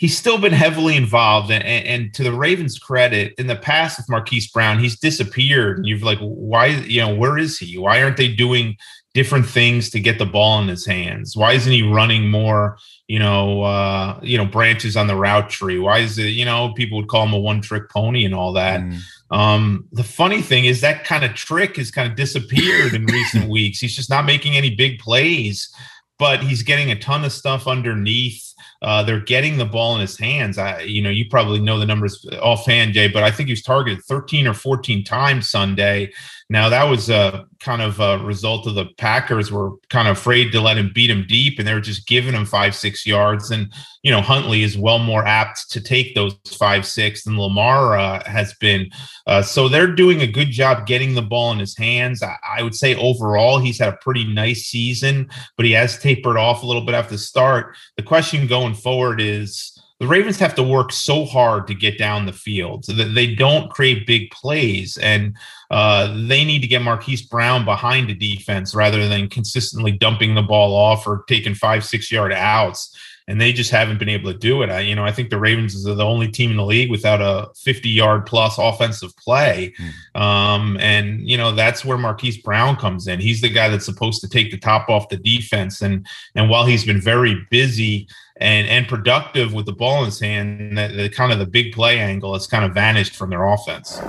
[0.00, 1.50] he's still been heavily involved.
[1.50, 5.76] And, and, and, to the Ravens' credit, in the past with Marquise Brown, he's disappeared.
[5.76, 7.76] And you've like, why, you know, where is he?
[7.76, 8.78] Why aren't they doing
[9.12, 11.36] different things to get the ball in his hands?
[11.36, 12.78] Why isn't he running more,
[13.08, 15.78] you know, uh, you know, branches on the route tree?
[15.78, 18.54] Why is it, you know, people would call him a one trick pony and all
[18.54, 18.80] that.
[18.80, 19.00] Mm.
[19.30, 23.50] Um, the funny thing is that kind of trick has kind of disappeared in recent
[23.50, 23.80] weeks.
[23.80, 25.70] He's just not making any big plays,
[26.18, 28.49] but he's getting a ton of stuff underneath
[28.82, 30.56] uh, they're getting the ball in his hands.
[30.56, 33.62] I, you know, you probably know the numbers offhand, Jay, but I think he was
[33.62, 36.12] targeted 13 or 14 times Sunday.
[36.50, 40.50] Now that was a kind of a result of the Packers were kind of afraid
[40.50, 43.52] to let him beat him deep, and they were just giving him five, six yards.
[43.52, 43.72] And
[44.02, 48.28] you know, Huntley is well more apt to take those five, six than Lamar uh,
[48.28, 48.90] has been.
[49.28, 52.20] Uh, so they're doing a good job getting the ball in his hands.
[52.20, 56.36] I, I, would say overall he's had a pretty nice season, but he has tapered
[56.36, 57.76] off a little bit after the start.
[57.96, 62.24] The question going forward is the Ravens have to work so hard to get down
[62.24, 64.96] the field so that they don't create big plays.
[64.96, 65.36] And
[65.70, 70.42] uh, they need to get Marquise Brown behind the defense rather than consistently dumping the
[70.42, 72.96] ball off or taking five, six yard outs.
[73.28, 74.70] And they just haven't been able to do it.
[74.70, 77.20] I, you know, I think the Ravens are the only team in the league without
[77.20, 79.72] a 50 yard plus offensive play.
[79.78, 80.20] Mm.
[80.20, 83.20] Um, and, you know, that's where Marquise Brown comes in.
[83.20, 85.82] He's the guy that's supposed to take the top off the defense.
[85.82, 88.08] And, and while he's been very busy,
[88.40, 90.76] and and productive with the ball in his hand.
[90.76, 94.00] The, the, kind of the big play angle has kind of vanished from their offense.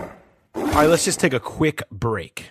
[0.56, 2.50] All right, let's just take a quick break.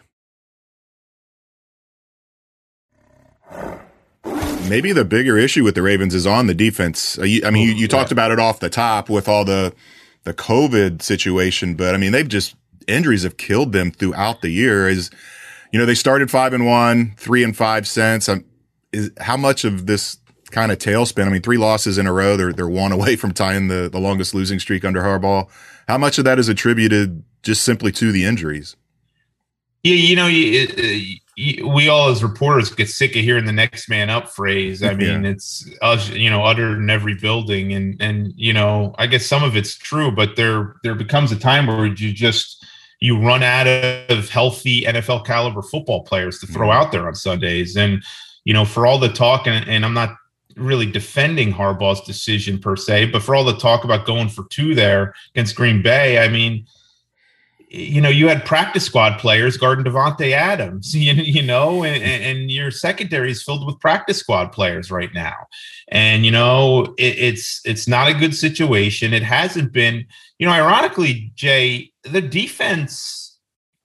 [4.69, 7.19] Maybe the bigger issue with the Ravens is on the defense.
[7.19, 9.75] Uh, I mean, you, you talked about it off the top with all the
[10.25, 12.55] the COVID situation, but I mean, they've just
[12.87, 14.89] injuries have killed them throughout the year.
[14.89, 15.11] Is
[15.73, 18.29] you know they started five and one, three and five cents.
[18.29, 18.45] Um,
[18.93, 20.19] is how much of this
[20.51, 21.27] kind of tailspin.
[21.27, 22.37] I mean, three losses in a row.
[22.37, 25.49] They're they're one away from tying the the longest losing streak under Harbaugh.
[25.89, 28.77] How much of that is attributed just simply to the injuries?
[29.83, 33.89] Yeah, you know, you, you, we all as reporters get sick of hearing the next
[33.89, 34.83] man up phrase.
[34.83, 35.31] I mean, yeah.
[35.31, 35.67] it's
[36.11, 39.77] you know uttered in every building, and and you know, I guess some of it's
[39.77, 42.65] true, but there there becomes a time where you just
[43.01, 46.83] you run out of healthy NFL caliber football players to throw mm-hmm.
[46.83, 48.03] out there on Sundays, and
[48.45, 50.17] you know, for all the talk, and, and I'm not
[50.61, 54.75] really defending Harbaugh's decision per se, but for all the talk about going for two
[54.75, 56.67] there against Green Bay, I mean,
[57.73, 62.51] you know, you had practice squad players guarding Davante Adams, you, you know, and, and,
[62.51, 65.47] your secondary is filled with practice squad players right now.
[65.89, 69.15] And, you know, it, it's it's not a good situation.
[69.15, 70.05] It hasn't been,
[70.39, 73.20] you know, ironically, Jay, the defense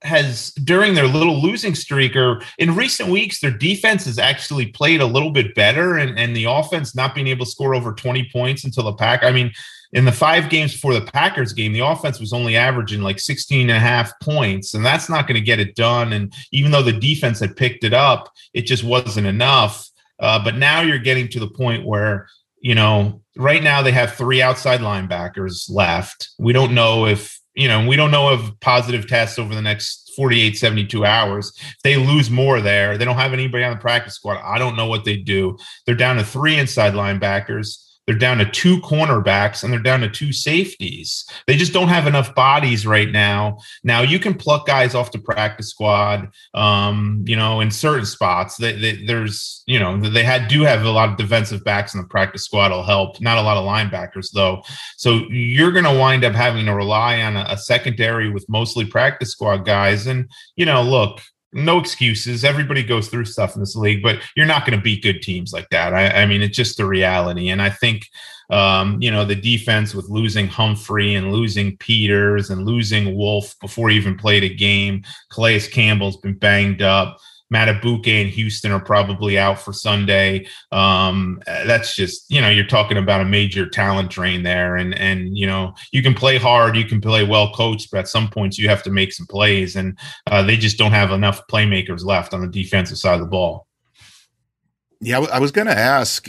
[0.06, 5.02] has during their little losing streak or in recent weeks their defense has actually played
[5.02, 8.30] a little bit better and, and the offense not being able to score over 20
[8.32, 9.52] points until the pack i mean
[9.94, 13.70] in the five games before the packers game the offense was only averaging like 16
[13.70, 16.84] and a half points and that's not going to get it done and even though
[16.84, 19.90] the defense had picked it up it just wasn't enough.
[20.18, 22.28] Uh, but now you're getting to the point where
[22.62, 26.30] you know right now they have three outside linebackers left.
[26.40, 30.12] We don't know if you know, we don't know of positive tests over the next
[30.16, 31.54] 48, 72 hours.
[31.56, 34.42] If they lose more there, they don't have anybody on the practice squad.
[34.44, 35.58] I don't know what they do.
[35.86, 37.85] They're down to three inside linebackers.
[38.08, 41.26] They're down to two cornerbacks and they're down to two safeties.
[41.48, 43.58] They just don't have enough bodies right now.
[43.84, 48.58] Now you can pluck guys off the practice squad, um, you know, in certain spots.
[48.58, 52.02] They, they, there's, you know, they had do have a lot of defensive backs in
[52.02, 53.20] the practice squad will help.
[53.22, 54.62] Not a lot of linebackers though.
[54.98, 58.86] So you're going to wind up having to rely on a, a secondary with mostly
[58.86, 60.06] practice squad guys.
[60.06, 61.22] And you know, look,
[61.56, 62.44] no excuses.
[62.44, 65.54] Everybody goes through stuff in this league, but you're not going to beat good teams
[65.54, 65.94] like that.
[65.94, 67.48] I, I, mean, it's just the reality.
[67.48, 68.10] And I think,
[68.50, 73.90] um, you know, the defense with losing Humphrey and losing Peters and losing Wolfe before
[73.90, 77.20] he even played a game, Calais Campbell's been banged up.
[77.54, 80.48] Madubuike and Houston are probably out for Sunday.
[80.72, 85.38] Um, that's just you know you're talking about a major talent drain there, and and
[85.38, 88.58] you know you can play hard, you can play well coached, but at some points
[88.58, 92.34] you have to make some plays, and uh, they just don't have enough playmakers left
[92.34, 93.68] on the defensive side of the ball.
[95.02, 96.28] Yeah, I was going to ask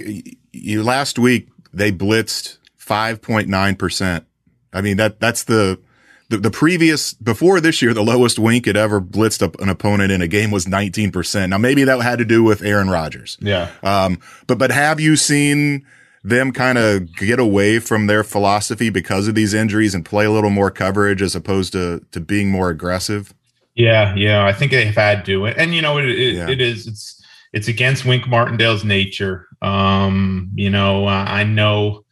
[0.52, 1.48] you last week.
[1.72, 4.26] They blitzed five point nine percent.
[4.72, 5.80] I mean that that's the
[6.28, 10.10] the, the previous before this year, the lowest Wink had ever blitzed up an opponent
[10.10, 11.48] in a game was 19%.
[11.48, 13.38] Now maybe that had to do with Aaron Rodgers.
[13.40, 13.70] Yeah.
[13.82, 15.86] Um, but, but have you seen
[16.24, 20.30] them kind of get away from their philosophy because of these injuries and play a
[20.30, 23.32] little more coverage as opposed to, to being more aggressive?
[23.74, 24.14] Yeah.
[24.16, 24.44] Yeah.
[24.44, 26.50] I think they've had to, and you know, it, it, yeah.
[26.50, 27.22] it is, it's,
[27.52, 29.46] it's against Wink Martindale's nature.
[29.62, 32.04] Um, you know, I know,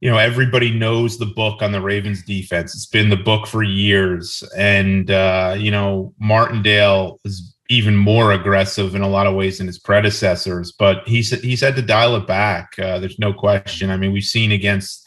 [0.00, 2.74] you know everybody knows the book on the Ravens defense.
[2.74, 8.94] It's been the book for years, and uh, you know Martindale is even more aggressive
[8.94, 10.72] in a lot of ways than his predecessors.
[10.72, 12.78] But he said he said to dial it back.
[12.78, 13.90] Uh, there's no question.
[13.90, 15.06] I mean, we've seen against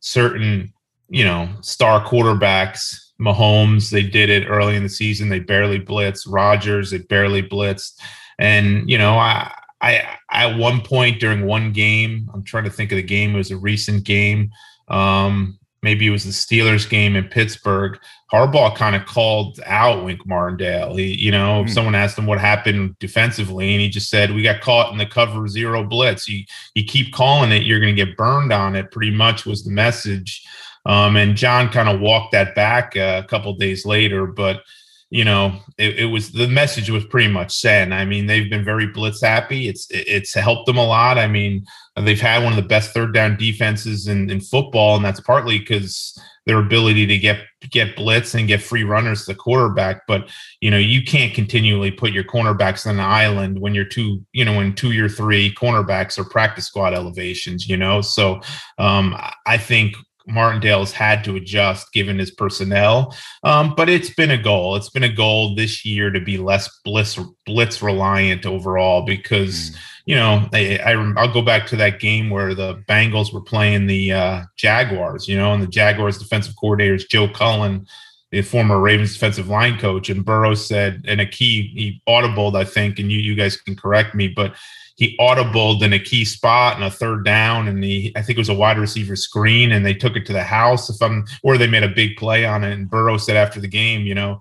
[0.00, 0.72] certain
[1.08, 2.96] you know star quarterbacks.
[3.20, 5.28] Mahomes, they did it early in the season.
[5.28, 6.26] They barely blitzed.
[6.26, 8.00] Rodgers, they barely blitzed.
[8.38, 12.92] And you know, I I at one point during one game, I'm trying to think
[12.92, 13.34] of the game.
[13.34, 14.50] It was a recent game.
[14.88, 17.98] Um, maybe it was the Steelers game in Pittsburgh.
[18.32, 20.96] Harbaugh kind of called out Wink Martindale.
[20.96, 21.72] He, you know, mm-hmm.
[21.72, 25.06] someone asked him what happened defensively, and he just said, "We got caught in the
[25.06, 26.28] cover zero blitz.
[26.28, 29.64] You you keep calling it, you're going to get burned on it." Pretty much was
[29.64, 30.46] the message.
[30.86, 34.62] Um, and John kind of walked that back uh, a couple days later, but
[35.10, 37.92] you know, it, it, was the message was pretty much sent.
[37.92, 39.68] I mean, they've been very blitz happy.
[39.68, 41.18] It's it's helped them a lot.
[41.18, 41.64] I mean,
[41.96, 45.58] they've had one of the best third down defenses in, in football, and that's partly
[45.58, 47.40] because their ability to get
[47.70, 50.06] get blitz and get free runners to the quarterback.
[50.06, 50.30] But
[50.60, 54.44] you know, you can't continually put your cornerbacks on an island when you're two, you
[54.44, 57.68] know, when two or three cornerbacks are practice squad elevations.
[57.68, 58.40] You know, so
[58.78, 59.96] um, I think
[60.26, 63.14] Martindale's had to adjust given his personnel.
[63.42, 64.76] Um, but it's been a goal.
[64.76, 69.76] It's been a goal this year to be less blitz blitz reliant overall because mm.
[70.06, 73.86] you know I, I will go back to that game where the Bengals were playing
[73.86, 75.28] the uh, Jaguars.
[75.28, 77.86] You know, and the Jaguars defensive coordinator is Joe Cullen.
[78.30, 82.64] The former Ravens defensive line coach, and Burrows said, and a key, he audibled, I
[82.64, 84.54] think, and you, you guys can correct me, but
[85.00, 88.40] he audibled in a key spot and a third down, and he I think it
[88.40, 90.90] was a wide receiver screen, and they took it to the house.
[90.90, 93.66] If I'm or they made a big play on it, and Burrow said after the
[93.66, 94.40] game, you know,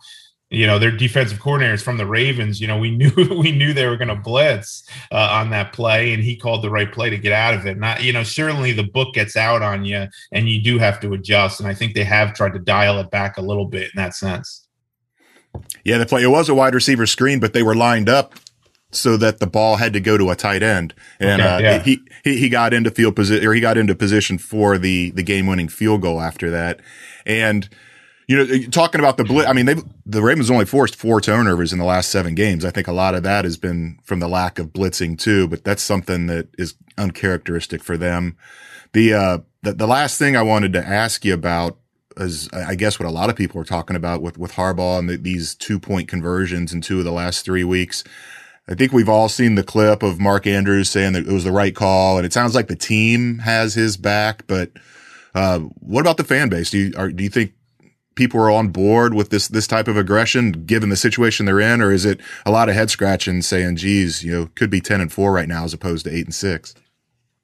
[0.50, 2.60] you know their defensive coordinators from the Ravens.
[2.60, 4.84] You know, we knew we knew they were going to blitz
[5.14, 7.78] uh, on that play, and he called the right play to get out of it.
[7.78, 11.14] Not you know, certainly the book gets out on you, and you do have to
[11.14, 11.62] adjust.
[11.62, 14.14] And I think they have tried to dial it back a little bit in that
[14.14, 14.68] sense.
[15.86, 18.34] Yeah, the play it was a wide receiver screen, but they were lined up
[18.92, 21.80] so that the ball had to go to a tight end, and okay, uh, yeah.
[21.80, 25.24] he, he he got into field position or he got into position for the the
[25.24, 26.80] game winning field goal after that,
[27.26, 27.70] and
[28.28, 29.76] you know talking about the blitz, I mean they
[30.06, 32.66] the Ravens only forced four turnovers in the last seven games.
[32.66, 35.64] I think a lot of that has been from the lack of blitzing too, but
[35.64, 38.38] that's something that is uncharacteristic for them.
[38.94, 41.78] The uh the, the last thing I wanted to ask you about
[42.18, 45.10] is I guess what a lot of people are talking about with with Harbaugh and
[45.10, 48.04] the, these two point conversions in two of the last three weeks.
[48.70, 51.52] I think we've all seen the clip of Mark Andrews saying that it was the
[51.52, 54.46] right call, and it sounds like the team has his back.
[54.46, 54.72] But
[55.34, 56.70] uh, what about the fan base?
[56.70, 57.54] Do you are, do you think
[58.14, 61.82] people are on board with this this type of aggression, given the situation they're in,
[61.82, 65.02] or is it a lot of head scratching, saying, "Geez, you know, could be ten
[65.02, 66.76] and four right now as opposed to eight and six?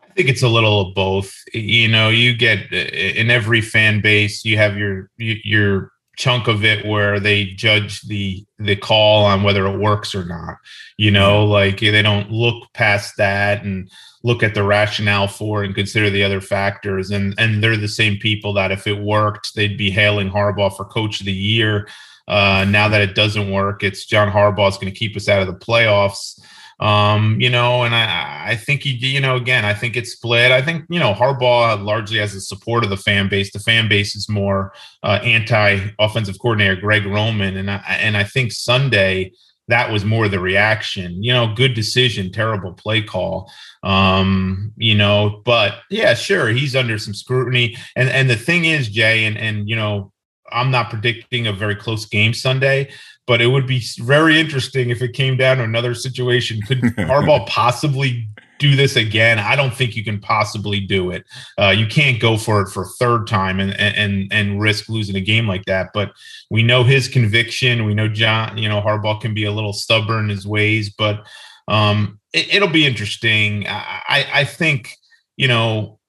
[0.04, 1.34] I think it's a little of both.
[1.54, 6.86] You know, you get in every fan base, you have your your chunk of it
[6.86, 10.56] where they judge the the call on whether it works or not
[10.98, 13.90] you know like they don't look past that and
[14.26, 17.12] look at the rationale for and consider the other factors.
[17.12, 20.84] And and they're the same people that if it worked they'd be hailing Harbaugh for
[20.84, 21.88] coach of the year.
[22.28, 25.44] Uh, now that it doesn't work it's John Harbaugh is going to keep us out
[25.44, 26.42] of the playoffs
[26.80, 30.52] um, you know, and I, I think he, you know, again, I think it's split.
[30.52, 33.54] I think, you know, Harbaugh largely has the support of the fan base.
[33.54, 34.74] The fan base is more
[35.04, 39.32] uh, anti-offensive coordinator Greg Roman, and I, and I think Sunday
[39.68, 41.24] that was more the reaction.
[41.24, 43.52] You know, good decision, terrible play call.
[43.84, 47.78] Um, you know, but yeah, sure, he's under some scrutiny.
[47.96, 50.12] And and the thing is, Jay, and and you know,
[50.52, 52.90] I'm not predicting a very close game Sunday,
[53.28, 56.62] but it would be very interesting if it came down to another situation.
[56.62, 58.28] Could Harbaugh possibly
[58.60, 59.40] do this again?
[59.40, 61.26] I don't think you can possibly do it.
[61.58, 65.16] Uh, you can't go for it for a third time and and and risk losing
[65.16, 65.90] a game like that.
[65.94, 66.12] But
[66.50, 67.86] we know his conviction.
[67.86, 68.58] We know John.
[68.58, 71.26] You know Harbaugh can be a little stubborn in his ways, but
[71.68, 73.66] um, it, will be interesting.
[73.68, 74.96] I, I think
[75.38, 76.00] you know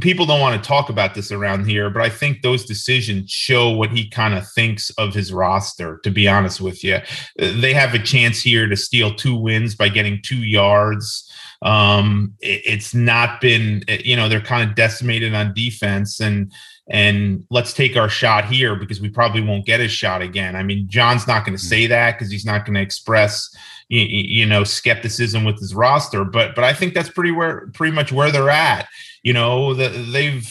[0.00, 3.70] people don't want to talk about this around here, but I think those decisions show
[3.70, 6.98] what he kind of thinks of his roster, to be honest with you.
[7.36, 11.30] They have a chance here to steal two wins by getting two yards.
[11.62, 16.52] Um, it, it's not been, you know, they're kind of decimated on defense and,
[16.88, 20.54] and let's take our shot here because we probably won't get his shot again.
[20.54, 23.50] I mean, John's not going to say that because he's not going to express,
[23.88, 26.24] you, you know, skepticism with his roster.
[26.24, 28.86] But but I think that's pretty where pretty much where they're at.
[29.26, 30.48] You know, the, they've,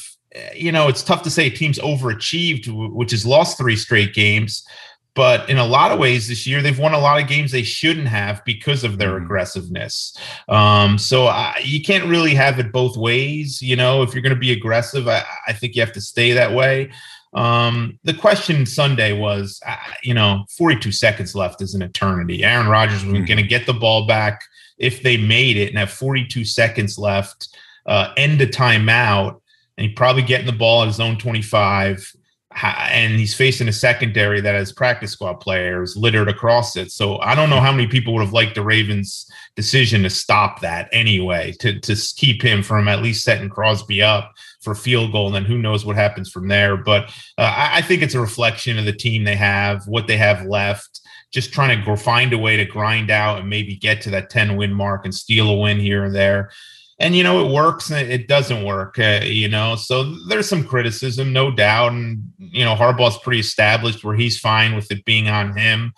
[0.54, 4.66] you know, it's tough to say teams overachieved, which has lost three straight games.
[5.14, 7.64] but in a lot of ways this year they've won a lot of games they
[7.64, 9.24] shouldn't have because of their mm-hmm.
[9.24, 10.18] aggressiveness.
[10.50, 13.62] Um, so I, you can't really have it both ways.
[13.62, 16.34] You know, if you're going to be aggressive, I, I think you have to stay
[16.34, 16.92] that way.
[17.34, 22.44] Um, the question Sunday was, uh, you know, 42 seconds left is an eternity.
[22.44, 23.26] Aaron Rodgers was mm-hmm.
[23.26, 24.42] going to get the ball back
[24.78, 27.48] if they made it and have 42 seconds left,
[27.86, 29.42] uh, end a timeout,
[29.78, 32.14] and he'd probably getting the ball at his own 25.
[32.62, 36.90] And he's facing a secondary that has practice squad players littered across it.
[36.90, 40.62] So I don't know how many people would have liked the Ravens' decision to stop
[40.62, 44.32] that anyway, to, to keep him from at least setting Crosby up
[44.62, 46.78] for field goal, and then who knows what happens from there.
[46.78, 50.18] But uh, I, I, think it's a reflection of the team they have, what they
[50.18, 54.10] have left, just trying to find a way to grind out and maybe get to
[54.12, 56.52] that 10 win mark and steal a win here and there.
[56.98, 59.76] And, you know, it works and it doesn't work, uh, you know.
[59.76, 61.92] So there's some criticism, no doubt.
[61.92, 65.94] And, you know, Harbaugh's pretty established where he's fine with it being on him.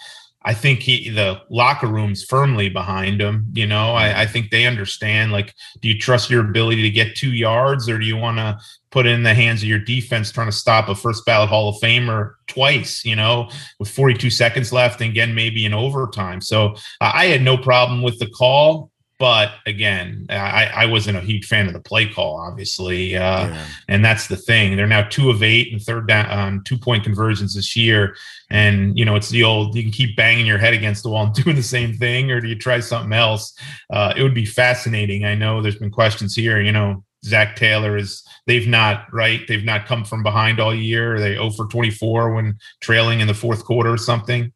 [0.47, 3.47] I think he the locker room's firmly behind him.
[3.53, 5.33] You know, I, I, think they understand.
[5.33, 8.57] Like, do you trust your ability to get two yards, or do you want to
[8.89, 11.81] put in the hands of your defense trying to stop a first ballot Hall of
[11.81, 13.03] Famer twice?
[13.03, 16.39] You know, with 42 seconds left, and again maybe in overtime.
[16.39, 18.89] So uh, I had no problem with the call.
[19.19, 23.65] But again, I, I wasn't a huge fan of the play call, obviously, uh, yeah.
[23.87, 24.77] and that's the thing.
[24.77, 28.15] They're now two of eight and third down um, two point conversions this year,
[28.51, 31.25] and you know it's the old you can keep banging your head against the wall
[31.25, 33.57] and doing the same thing, or do you try something else?
[33.89, 35.25] Uh, it would be fascinating.
[35.25, 36.61] I know there's been questions here.
[36.61, 41.15] You know, Zac Taylor is they've not right they've not come from behind all year.
[41.15, 44.53] Are they 0 for 24 when trailing in the fourth quarter or something.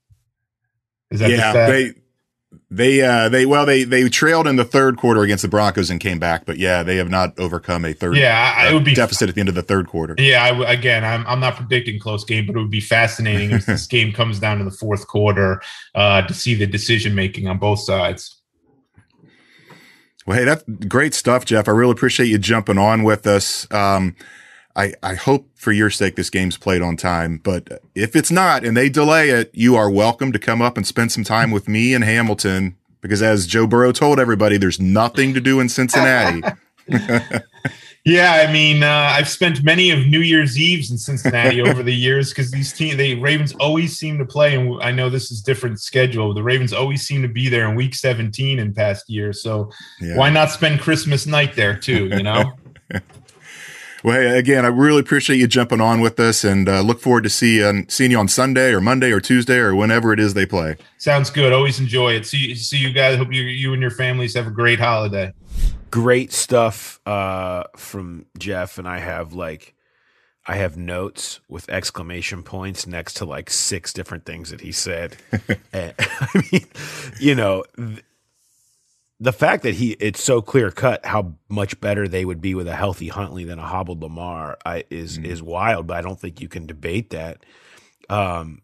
[1.09, 1.51] Is that yeah?
[1.67, 1.93] They
[2.71, 5.99] they uh they well they they trailed in the third quarter against the Broncos and
[5.99, 8.95] came back, but yeah, they have not overcome a third yeah I, it would be
[8.95, 10.15] deficit at the end of the third quarter.
[10.17, 13.65] Yeah, I, again, I'm I'm not predicting close game, but it would be fascinating if
[13.65, 15.61] this game comes down to the fourth quarter
[15.95, 18.41] uh, to see the decision making on both sides.
[20.25, 21.67] Well, hey, that's great stuff, Jeff.
[21.67, 23.69] I really appreciate you jumping on with us.
[23.71, 24.15] Um,
[24.75, 28.63] I, I hope for your sake this game's played on time, but if it's not
[28.63, 31.67] and they delay it, you are welcome to come up and spend some time with
[31.67, 36.41] me in Hamilton because as Joe Burrow told everybody, there's nothing to do in Cincinnati.
[38.05, 41.93] yeah, I mean, uh, I've spent many of New Year's Eves in Cincinnati over the
[41.93, 45.41] years because these team, the Ravens always seem to play, and I know this is
[45.41, 46.33] different schedule.
[46.33, 50.15] The Ravens always seem to be there in Week 17 in past years, so yeah.
[50.15, 52.07] why not spend Christmas night there too?
[52.07, 52.53] You know.
[54.03, 57.23] Well, hey, again, I really appreciate you jumping on with us, and uh, look forward
[57.23, 60.33] to see uh, seeing you on Sunday or Monday or Tuesday or whenever it is
[60.33, 60.77] they play.
[60.97, 61.53] Sounds good.
[61.53, 62.25] Always enjoy it.
[62.25, 63.17] See, see you guys.
[63.17, 65.33] Hope you, you and your families have a great holiday.
[65.91, 69.75] Great stuff uh, from Jeff, and I have like,
[70.47, 75.17] I have notes with exclamation points next to like six different things that he said.
[75.73, 76.65] and, I mean,
[77.19, 77.65] you know.
[77.77, 78.03] Th-
[79.21, 82.67] the fact that he it's so clear cut how much better they would be with
[82.67, 85.31] a healthy Huntley than a hobbled Lamar I, is mm-hmm.
[85.31, 87.45] is wild, but I don't think you can debate that.
[88.09, 88.63] Um,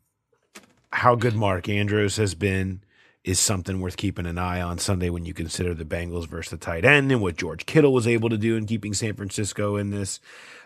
[0.91, 2.81] how good Mark Andrews has been
[3.23, 6.57] is something worth keeping an eye on Sunday when you consider the Bengals versus the
[6.57, 9.91] tight end and what George Kittle was able to do in keeping San Francisco in
[9.91, 10.19] this.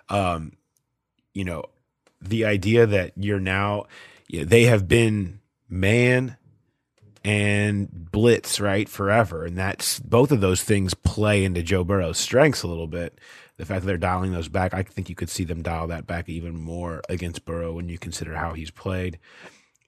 [0.08, 0.54] Um,
[1.34, 1.66] you know,
[2.22, 3.88] the idea that you're now
[4.30, 6.38] you know, they have been man
[7.24, 9.46] and blitz right forever.
[9.46, 13.20] And that's both of those things play into Joe Burrow's strengths a little bit.
[13.58, 16.08] The fact that they're dialing those back I think you could see them dial that
[16.08, 19.20] back even more against Burrow when you consider how he's played.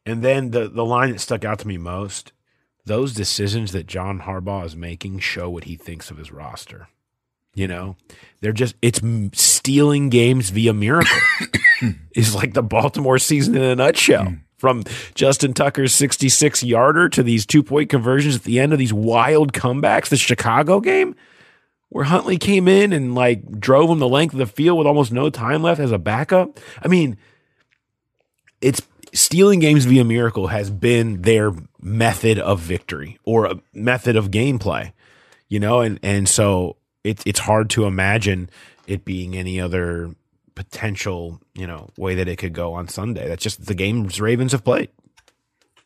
[0.06, 2.34] And then the the line that stuck out to me most
[2.86, 6.90] those decisions that John Harbaugh is making show what he thinks of his roster.
[7.56, 7.96] You know
[8.42, 9.02] they're just it's
[9.34, 11.18] stealing games via miracle
[12.16, 14.26] is like the Baltimore season in a nutshell.
[14.26, 18.80] Mm from Justin Tucker's 66 yarder to these two point conversions at the end of
[18.80, 20.08] these wild comebacks.
[20.08, 21.18] The Chicago game,
[21.90, 25.12] where Huntley came in and like drove him the length of the field with almost
[25.12, 26.62] no time left as a backup.
[26.82, 27.18] I mean,
[28.62, 31.52] it's stealing games via miracle has been their
[31.82, 34.94] method of victory or a method of gameplay,
[35.50, 38.50] you know, and and so it's it's hard to imagine
[38.88, 40.16] it being any other
[40.56, 43.28] potential, you know, way that it could go on Sunday.
[43.28, 44.90] That's just the games Ravens have played.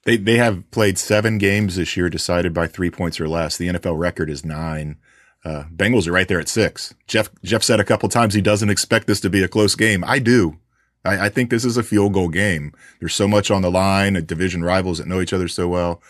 [0.03, 3.57] They they have played seven games this year decided by three points or less.
[3.57, 4.97] The NFL record is nine.
[5.45, 6.93] Uh, Bengals are right there at six.
[7.07, 10.03] Jeff Jeff said a couple times he doesn't expect this to be a close game.
[10.05, 10.59] I do.
[11.05, 12.73] I, I think this is a field goal game.
[12.99, 14.13] There's so much on the line.
[14.25, 16.01] Division rivals that know each other so well.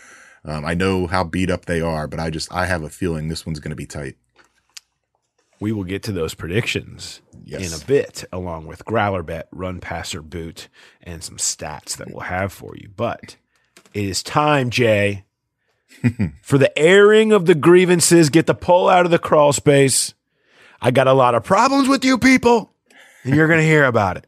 [0.44, 3.28] Um, I know how beat up they are, but I just I have a feeling
[3.28, 4.16] this one's going to be tight.
[5.60, 7.72] we will get to those predictions Yes.
[7.72, 10.68] in a bit, along with Growler Bet, Run Passer Boot,
[11.02, 12.90] and some stats that we'll have for you.
[12.94, 13.36] But
[13.94, 15.24] it is time, Jay,
[16.42, 18.28] for the airing of the grievances.
[18.28, 20.12] Get the pole out of the crawl space.
[20.80, 22.74] I got a lot of problems with you people,
[23.24, 24.26] and you're going to hear about it.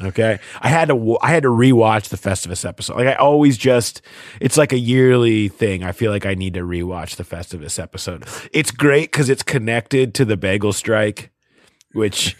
[0.00, 2.96] Okay, I had to I had to rewatch the Festivus episode.
[2.96, 4.02] Like I always just,
[4.40, 5.82] it's like a yearly thing.
[5.84, 8.24] I feel like I need to rewatch the Festivus episode.
[8.52, 11.30] It's great because it's connected to the bagel strike,
[11.96, 12.36] which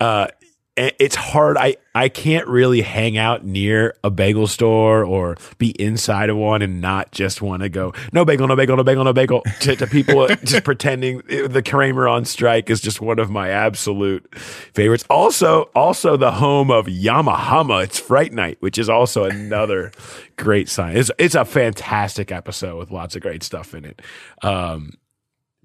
[0.00, 0.28] uh,
[0.76, 1.56] it's hard.
[1.56, 6.60] I I can't really hang out near a bagel store or be inside of one
[6.60, 9.74] and not just want to go no bagel, no bagel, no bagel, no bagel to,
[9.76, 15.04] to people just pretending the Kramer on strike is just one of my absolute favorites.
[15.08, 17.84] Also, also the home of Yamahama.
[17.84, 19.92] It's Fright Night, which is also another
[20.36, 20.94] great sign.
[20.94, 24.02] It's it's a fantastic episode with lots of great stuff in it.
[24.42, 24.92] Um,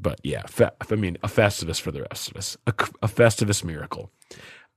[0.01, 3.63] but yeah, fe- I mean, a Festivus for the rest of us, a, a Festivus
[3.63, 4.11] miracle.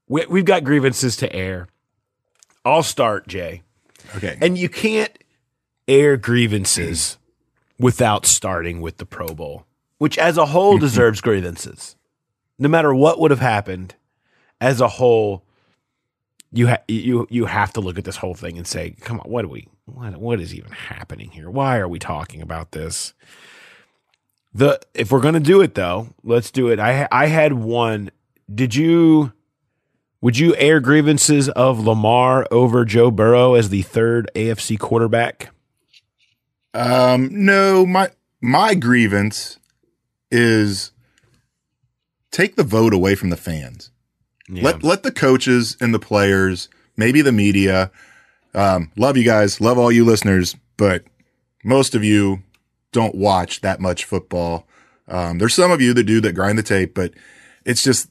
[0.06, 1.68] We, we've got grievances to air.
[2.64, 3.62] I'll start, Jay.
[4.16, 4.36] Okay.
[4.40, 5.16] And you can't
[5.88, 7.18] air grievances
[7.78, 9.66] without starting with the Pro Bowl,
[9.98, 11.96] which as a whole deserves grievances.
[12.58, 13.94] No matter what would have happened,
[14.60, 15.42] as a whole,
[16.52, 19.28] you ha- you you have to look at this whole thing and say, "Come on,
[19.28, 19.66] what are we?
[19.86, 21.50] What what is even happening here?
[21.50, 23.12] Why are we talking about this?"
[24.54, 26.78] The if we're gonna do it though, let's do it.
[26.78, 28.10] I I had one.
[28.52, 29.32] Did you?
[30.20, 35.50] Would you air grievances of Lamar over Joe Burrow as the third AFC quarterback?
[36.72, 39.58] Um, no, my my grievance
[40.30, 40.92] is
[42.30, 43.90] take the vote away from the fans.
[44.48, 44.64] Yeah.
[44.64, 47.90] Let let the coaches and the players, maybe the media.
[48.54, 51.04] Um, love you guys, love all you listeners, but
[51.64, 52.42] most of you
[52.94, 54.66] don't watch that much football.
[55.08, 57.12] Um, there's some of you that do that grind the tape, but
[57.66, 58.08] it's just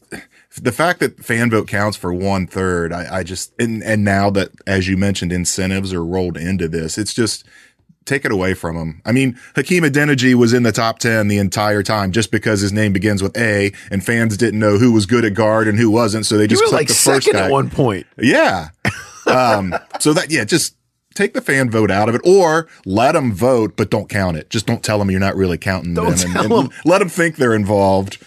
[0.62, 2.94] the fact that fan vote counts for one third.
[2.94, 7.00] I, I just and and now that as you mentioned, incentives are rolled into this,
[7.00, 7.46] it's just
[8.06, 9.02] take it away from him.
[9.06, 12.74] I mean, Hakeem Adeniji was in the top 10 the entire time just because his
[12.74, 15.90] name begins with A and fans didn't know who was good at guard and who
[15.90, 16.26] wasn't.
[16.26, 17.46] So they you just were like the first second guy.
[17.46, 18.06] at one point.
[18.18, 18.70] Yeah.
[19.26, 20.76] Um, so that, yeah, just
[21.14, 24.50] take the fan vote out of it or let them vote, but don't count it.
[24.50, 27.10] Just don't tell them you're not really counting Don't them tell and, and let them
[27.10, 28.24] think they're involved,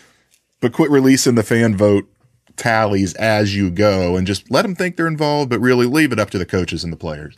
[0.60, 2.08] but quit releasing the fan vote
[2.56, 6.18] tallies as you go and just let them think they're involved, but really leave it
[6.18, 7.36] up to the coaches and the players.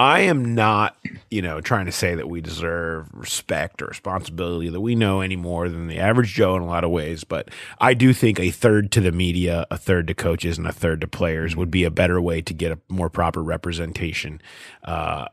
[0.00, 0.96] I am not,
[1.30, 5.36] you know, trying to say that we deserve respect or responsibility that we know any
[5.36, 8.50] more than the average Joe in a lot of ways, but I do think a
[8.50, 11.84] third to the media, a third to coaches, and a third to players would be
[11.84, 14.40] a better way to get a more proper representation
[14.84, 15.26] uh,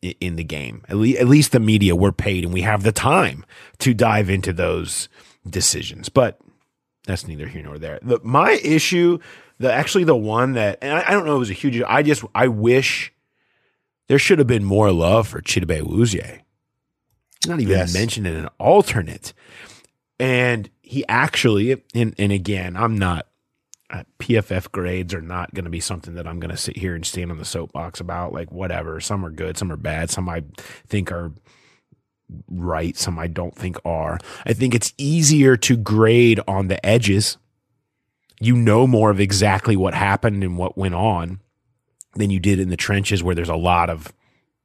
[0.00, 0.82] in the game.
[0.88, 3.44] At, le- at least the media, we're paid and we have the time
[3.80, 5.10] to dive into those
[5.46, 6.40] decisions, but
[7.04, 7.98] that's neither here nor there.
[8.00, 9.18] The, my issue,
[9.58, 11.82] the actually the one that, and I, I don't know, it was a huge.
[11.86, 13.12] I just I wish
[14.08, 16.40] there should have been more love for Chidobe Awuzie.
[17.46, 17.94] Not even Yes.
[17.94, 19.32] mentioned in an alternate.
[20.18, 23.26] And he actually, and, and again, I'm not,
[23.90, 26.94] uh, PFF grades are not going to be something that I'm going to sit here
[26.94, 28.32] and stand on the soapbox about.
[28.32, 29.00] Like, whatever.
[29.00, 30.42] Some are good, some are bad, some I
[30.88, 31.32] think are
[32.50, 34.18] right, some I don't think are.
[34.44, 37.36] I think it's easier to grade on the edges.
[38.40, 41.40] You know more of exactly what happened and what went on
[42.16, 44.12] than you did in the trenches where there's a lot of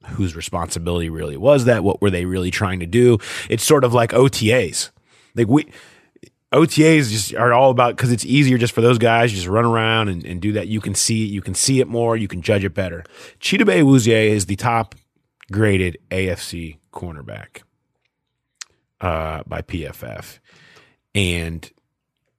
[0.07, 3.17] whose responsibility really was that what were they really trying to do?
[3.49, 4.89] It's sort of like otas
[5.35, 5.71] like we
[6.51, 10.09] otas just are all about because it's easier just for those guys just run around
[10.09, 10.67] and, and do that.
[10.67, 13.03] You can see you can see it more you can judge it better.
[13.39, 14.95] Chidobe Awuzie is the top
[15.51, 17.63] graded afc cornerback
[19.01, 20.39] uh, by pff
[21.13, 21.71] and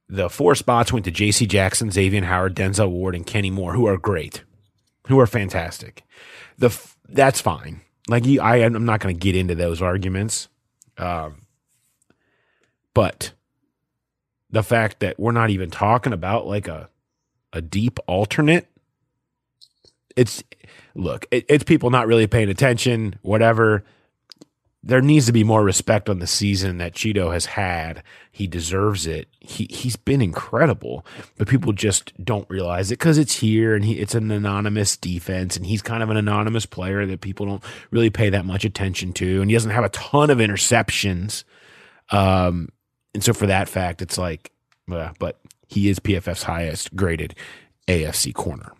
[0.09, 3.85] the four spots went to j.c jackson xavier howard denzel ward and kenny moore who
[3.85, 4.43] are great
[5.07, 6.03] who are fantastic.
[6.57, 7.81] The f- that's fine.
[8.07, 10.49] Like you, I, I'm not going to get into those arguments.
[10.97, 11.41] Um,
[12.93, 13.33] but
[14.49, 16.89] the fact that we're not even talking about like a
[17.51, 18.67] a deep alternate,
[20.15, 20.43] it's
[20.95, 23.15] look, it, it's people not really paying attention.
[23.21, 23.83] Whatever.
[24.85, 28.03] There needs to be more respect on the season that Cheeto has had.
[28.31, 29.29] He deserves it.
[29.39, 31.05] He he's been incredible,
[31.37, 35.55] but people just don't realize it because it's here and he it's an anonymous defense
[35.55, 39.13] and he's kind of an anonymous player that people don't really pay that much attention
[39.13, 41.45] to, and he doesn't have a ton of interceptions.
[42.09, 42.69] Um,
[43.13, 44.51] and so for that fact, it's like,
[44.87, 47.35] but he is PFF's highest graded
[47.87, 48.73] AFC corner.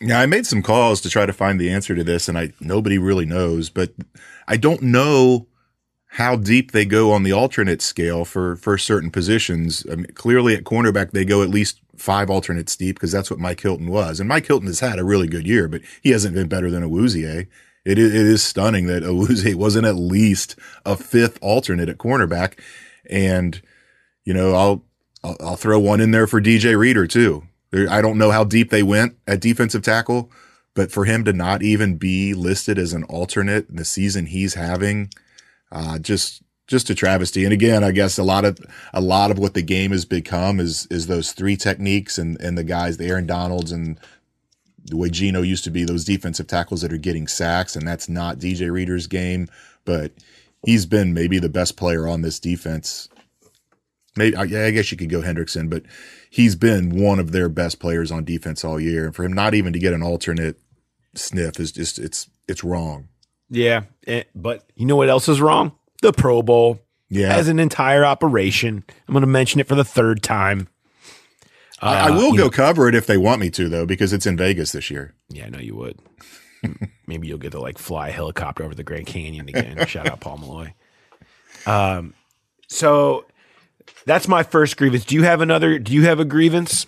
[0.00, 2.52] Yeah, I made some calls to try to find the answer to this, and I
[2.60, 3.68] nobody really knows.
[3.70, 3.92] But
[4.48, 5.46] I don't know
[6.14, 9.84] how deep they go on the alternate scale for for certain positions.
[9.90, 13.38] I mean, clearly at cornerback they go at least five alternates deep because that's what
[13.38, 14.20] Mike Hilton was.
[14.20, 16.82] And Mike Hilton has had a really good year, but he hasn't been better than
[16.82, 17.46] Awuzie.
[17.84, 22.58] It is, it is stunning that Awuzie wasn't at least a fifth alternate at cornerback.
[23.08, 23.60] And,
[24.24, 24.84] you know, I'll,
[25.22, 27.46] I'll, I'll throw one in there for DJ Reader too.
[27.72, 30.30] I don't know how deep they went at defensive tackle,
[30.74, 34.54] but for him to not even be listed as an alternate in the season he's
[34.54, 35.10] having,
[35.70, 37.44] uh, just just a travesty.
[37.44, 38.58] And again, I guess a lot of
[38.92, 42.56] a lot of what the game has become is is those three techniques and and
[42.56, 43.98] the guys, the Aaron Donalds and
[44.84, 48.08] the way Geno used to be, those defensive tackles that are getting sacks, and that's
[48.08, 49.48] not DJ Reader's game,
[49.84, 50.12] but
[50.64, 53.08] he's been maybe the best player on this defense.
[54.16, 55.84] Maybe I guess you could go Hendrickson, but
[56.30, 59.04] he's been one of their best players on defense all year.
[59.04, 60.58] And for him not even to get an alternate
[61.14, 63.08] sniff is just it's it's wrong.
[63.50, 65.72] Yeah, eh, but you know what else is wrong?
[66.02, 66.80] The Pro Bowl.
[67.08, 67.34] Yeah.
[67.34, 68.84] As an entire operation.
[69.08, 70.68] I'm going to mention it for the third time.
[71.82, 74.12] I, I Uh, will go know- cover it if they want me to, though, because
[74.12, 75.14] it's in Vegas this year.
[75.28, 75.98] Yeah, I know you would.
[77.08, 79.84] Maybe you'll get to like fly a helicopter over the Grand Canyon again.
[79.88, 80.74] Shout out Paul Malloy.
[81.66, 82.14] Um,
[82.68, 83.24] so
[84.10, 85.04] that's my first grievance.
[85.04, 85.78] Do you have another?
[85.78, 86.86] Do you have a grievance?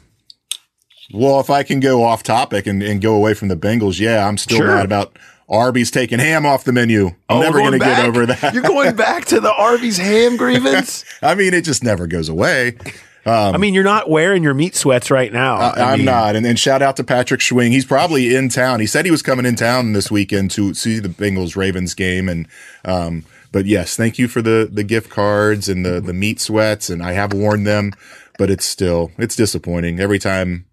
[1.14, 4.26] Well, if I can go off topic and, and go away from the Bengals, yeah,
[4.26, 4.66] I'm still Sure.
[4.74, 5.16] mad about
[5.48, 7.08] Arby's taking ham off the menu.
[7.28, 8.52] I'm Oh, never going to get over that.
[8.54, 11.04] You're going back to the Arby's ham grievance.
[11.22, 12.76] I mean, it just never goes away.
[13.24, 15.54] I mean, you're not wearing your meat sweats right now.
[15.56, 16.34] I, I'm mean, not.
[16.34, 17.70] And, and shout out to Patrick Schwing.
[17.70, 18.80] He's probably in town.
[18.80, 22.28] He said he was coming in town this weekend to see the Bengals Ravens game.
[22.28, 22.48] And,
[22.84, 26.90] um, but yes, thank you for the, the gift cards and the, the meat sweats.
[26.90, 27.92] And I have worn them,
[28.38, 30.66] but it's still, it's disappointing every time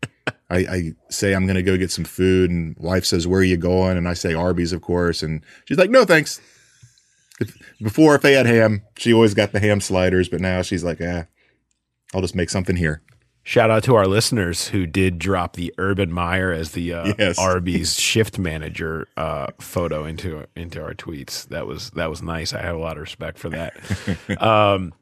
[0.50, 3.44] I, I say I'm going to go get some food and wife says, where are
[3.44, 3.98] you going?
[3.98, 5.22] And I say Arby's, of course.
[5.22, 6.42] And she's like, no, thanks.
[7.82, 11.00] Before, if they had ham, she always got the ham sliders, but now she's like,
[11.02, 11.26] ah,
[12.14, 13.02] I'll just make something here.
[13.50, 17.39] Shout out to our listeners who did drop the Urban Meyer as the uh, Yes.
[17.39, 21.47] Arby's shift manager uh, photo into into our tweets.
[21.47, 22.54] That was that was nice.
[22.54, 23.74] I have a lot of respect for that.
[24.39, 24.93] um,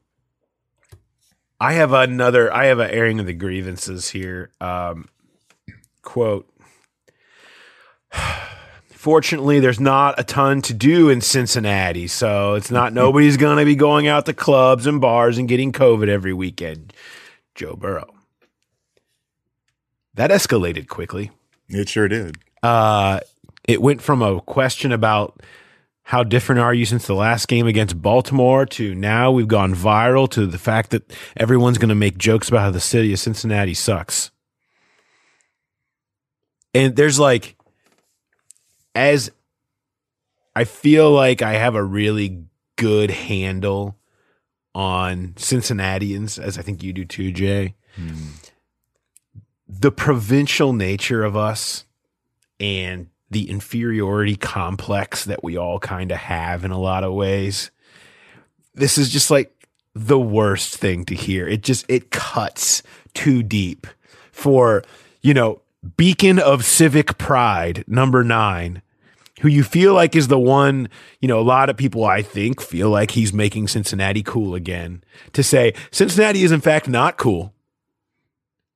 [1.60, 2.50] I have another.
[2.50, 4.50] I have an airing of the grievances here.
[4.62, 5.10] Um,
[6.00, 6.48] quote.
[8.88, 13.66] Fortunately, there's not a ton to do in Cincinnati, so it's not nobody's going to
[13.66, 16.94] be going out to clubs and bars and getting COVID every weekend.
[17.54, 18.14] Joe Burrow.
[20.18, 21.30] That escalated quickly.
[21.68, 22.38] It sure did.
[22.60, 23.20] Uh,
[23.68, 25.40] it went from a question about
[26.02, 30.28] how different are you since the last game against Baltimore to now we've gone viral
[30.30, 33.74] to the fact that everyone's going to make jokes about how the city of Cincinnati
[33.74, 34.32] sucks.
[36.74, 37.54] And there's like,
[38.96, 39.30] as
[40.56, 42.42] I feel like I have a really
[42.74, 43.96] good handle
[44.74, 47.76] on Cincinnatians, as I think you do too, Jay.
[49.68, 51.84] The provincial nature of us
[52.58, 57.70] and the inferiority complex that we all kind of have in a lot of ways.
[58.74, 59.52] This is just like
[59.94, 61.46] the worst thing to hear.
[61.46, 62.82] It just it cuts
[63.14, 63.86] too deep
[64.32, 64.82] for,
[65.20, 65.60] you know,
[65.96, 68.82] beacon of civic pride number 9
[69.40, 70.88] who you feel like is the one,
[71.20, 75.04] you know, a lot of people I think feel like he's making Cincinnati cool again
[75.32, 77.52] to say Cincinnati is in fact not cool.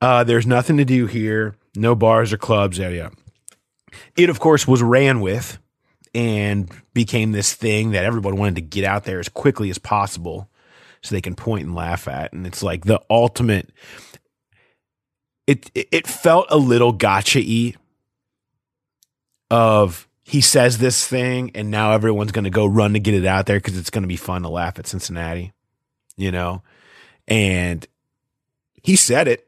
[0.03, 3.15] Uh, there's nothing to do here, no bars or clubs, yada yada.
[4.17, 5.59] It, of course, was ran with
[6.13, 10.51] and became this thing that everyone wanted to get out there as quickly as possible
[11.03, 12.33] so they can point and laugh at.
[12.33, 13.71] And it's like the ultimate.
[15.47, 17.75] It it felt a little gotcha y
[19.53, 23.27] of he says this thing and now everyone's going to go run to get it
[23.27, 25.53] out there because it's going to be fun to laugh at Cincinnati,
[26.17, 26.63] you know?
[27.29, 27.87] And
[28.83, 29.47] he said it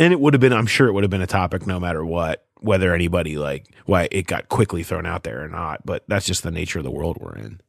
[0.00, 2.04] and it would have been, I'm sure it would have been a topic no matter
[2.04, 5.84] what, whether anybody like, why it got quickly thrown out there or not.
[5.84, 7.60] But that's just the nature of the world we're in.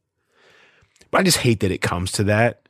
[1.10, 2.66] But I just hate that it comes to that.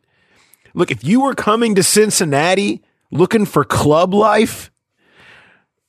[0.75, 2.83] Look, if you were coming to Cincinnati
[3.13, 4.73] looking for club life,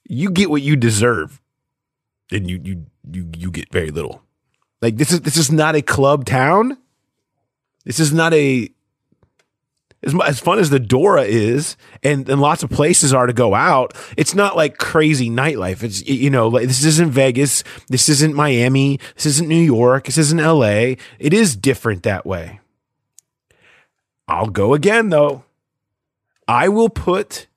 [0.08, 1.42] you get what you deserve.
[2.32, 4.22] And you you you you get very little.
[4.82, 6.78] Like this is this is not a club town.
[7.86, 8.70] This is not a
[10.04, 13.56] as, as fun as the Dora is, and, and lots of places are to go
[13.56, 13.94] out.
[14.18, 15.84] It's not like crazy nightlife.
[15.84, 17.64] It's you know like this isn't Vegas.
[17.88, 19.00] This isn't Miami.
[19.16, 20.06] This isn't New York.
[20.06, 20.98] This isn't L.A.
[21.20, 22.60] It is different that way.
[24.28, 25.44] I'll go again though.
[26.48, 27.48] I will put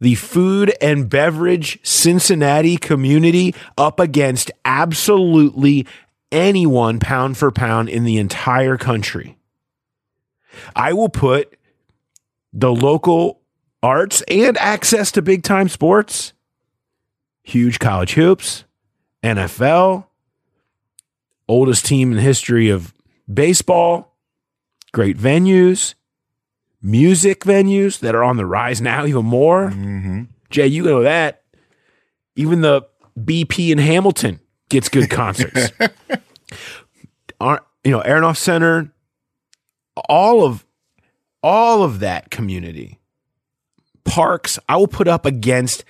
[0.00, 5.86] the food and beverage Cincinnati community up against absolutely
[6.30, 9.36] anyone pound for pound in the entire country.
[10.74, 11.55] I will put
[12.56, 13.42] the local
[13.82, 16.32] arts and access to big time sports,
[17.42, 18.64] huge college hoops,
[19.22, 20.06] NFL,
[21.48, 22.94] oldest team in the history of
[23.32, 24.16] baseball,
[24.92, 25.94] great venues,
[26.80, 29.68] music venues that are on the rise now even more.
[29.68, 30.22] Mm-hmm.
[30.48, 31.42] Jay, you know that.
[32.36, 32.82] Even the
[33.18, 34.40] BP in Hamilton
[34.70, 35.72] gets good concerts.
[37.40, 38.92] Aren't you know Aronoff Center?
[40.08, 40.65] All of
[41.46, 42.98] all of that community
[44.02, 45.84] parks, I will put up against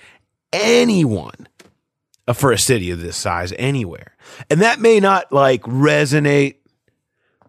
[0.53, 1.47] anyone
[2.31, 4.15] for a city of this size anywhere,
[4.51, 6.57] and that may not like resonate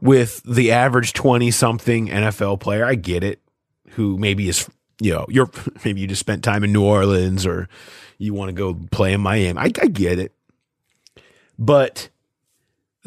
[0.00, 2.82] with the average twenty something NFL player.
[2.82, 3.42] I get it.
[3.90, 4.66] Who maybe is
[5.00, 5.50] you know you're
[5.84, 7.68] maybe you just spent time in New Orleans or
[8.16, 9.58] you want to go play in Miami.
[9.60, 10.32] I, I get it.
[11.58, 12.08] But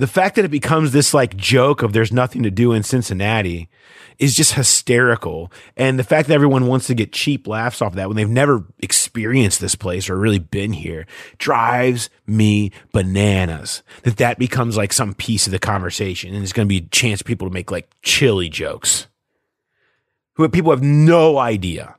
[0.01, 3.69] the fact that it becomes this like joke of there's nothing to do in Cincinnati
[4.17, 5.51] is just hysterical.
[5.77, 8.27] And the fact that everyone wants to get cheap laughs off of that when they've
[8.27, 11.05] never experienced this place or really been here
[11.37, 13.83] drives me bananas.
[14.03, 16.89] That that becomes like some piece of the conversation and it's going to be a
[16.89, 19.07] chance for people to make like chili jokes.
[20.33, 21.95] Who people have no idea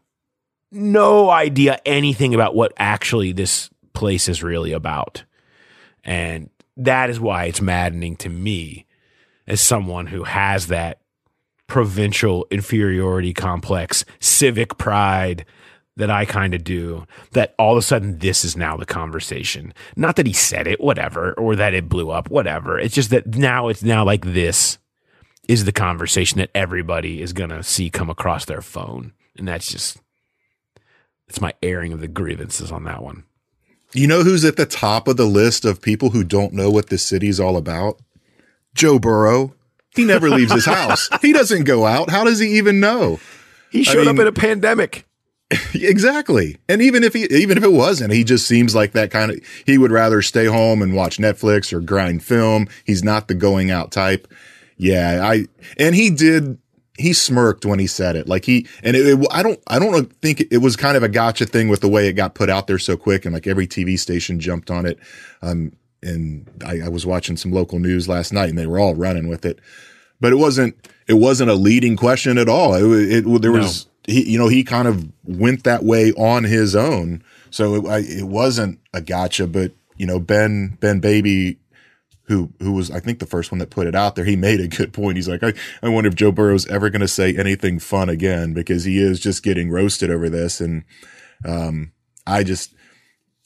[0.72, 5.22] no idea anything about what actually this place is really about.
[6.02, 6.48] And
[6.86, 8.86] that is why it's maddening to me
[9.46, 11.00] as someone who has that
[11.66, 15.44] provincial inferiority complex, civic pride
[15.96, 19.74] that I kind of do, that all of a sudden this is now the conversation.
[19.96, 22.78] Not that he said it, whatever, or that it blew up, whatever.
[22.78, 24.78] It's just that now it's now like this
[25.48, 29.12] is the conversation that everybody is going to see come across their phone.
[29.36, 29.98] And that's just
[31.28, 33.24] it's my airing of the grievances on that one.
[33.94, 36.88] You know who's at the top of the list of people who don't know what
[36.88, 38.00] this city's all about?
[38.74, 39.54] Joe Burrow.
[39.94, 41.10] He never leaves his house.
[41.20, 42.08] He doesn't go out.
[42.08, 43.20] How does he even know?
[43.70, 45.06] He showed I mean, up in a pandemic.
[45.74, 46.56] exactly.
[46.68, 49.40] And even if he even if it wasn't, he just seems like that kind of
[49.66, 52.68] he would rather stay home and watch Netflix or grind film.
[52.84, 54.32] He's not the going out type.
[54.76, 56.58] Yeah, I and he did
[56.98, 58.28] he smirked when he said it.
[58.28, 61.08] Like he and it, it, I don't I don't think it was kind of a
[61.08, 63.66] gotcha thing with the way it got put out there so quick and like every
[63.66, 64.98] TV station jumped on it.
[65.40, 65.72] Um,
[66.02, 69.28] and I, I was watching some local news last night and they were all running
[69.28, 69.60] with it,
[70.20, 70.76] but it wasn't
[71.06, 72.74] it wasn't a leading question at all.
[72.74, 73.58] It, it there no.
[73.58, 77.86] was he you know he kind of went that way on his own, so it,
[77.86, 79.46] I, it wasn't a gotcha.
[79.46, 81.58] But you know Ben Ben Baby
[82.24, 84.60] who who was I think the first one that put it out there, he made
[84.60, 85.16] a good point.
[85.16, 85.52] He's like, I,
[85.82, 89.20] I wonder if Joe Burrow's ever going to say anything fun again because he is
[89.20, 90.60] just getting roasted over this.
[90.60, 90.84] And
[91.44, 91.92] um,
[92.26, 92.74] I just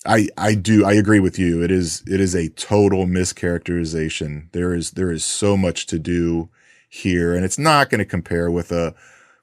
[0.05, 1.63] I I do I agree with you.
[1.63, 4.53] It is it is a total mischaracterization.
[4.53, 6.51] There is there is so much to do
[6.89, 8.95] here, and it's not going to compare with a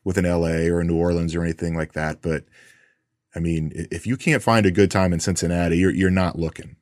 [0.03, 2.21] with an LA or a New Orleans or anything like that.
[2.21, 2.45] But
[3.35, 6.75] I mean, if you can't find a good time in Cincinnati, you're you're not looking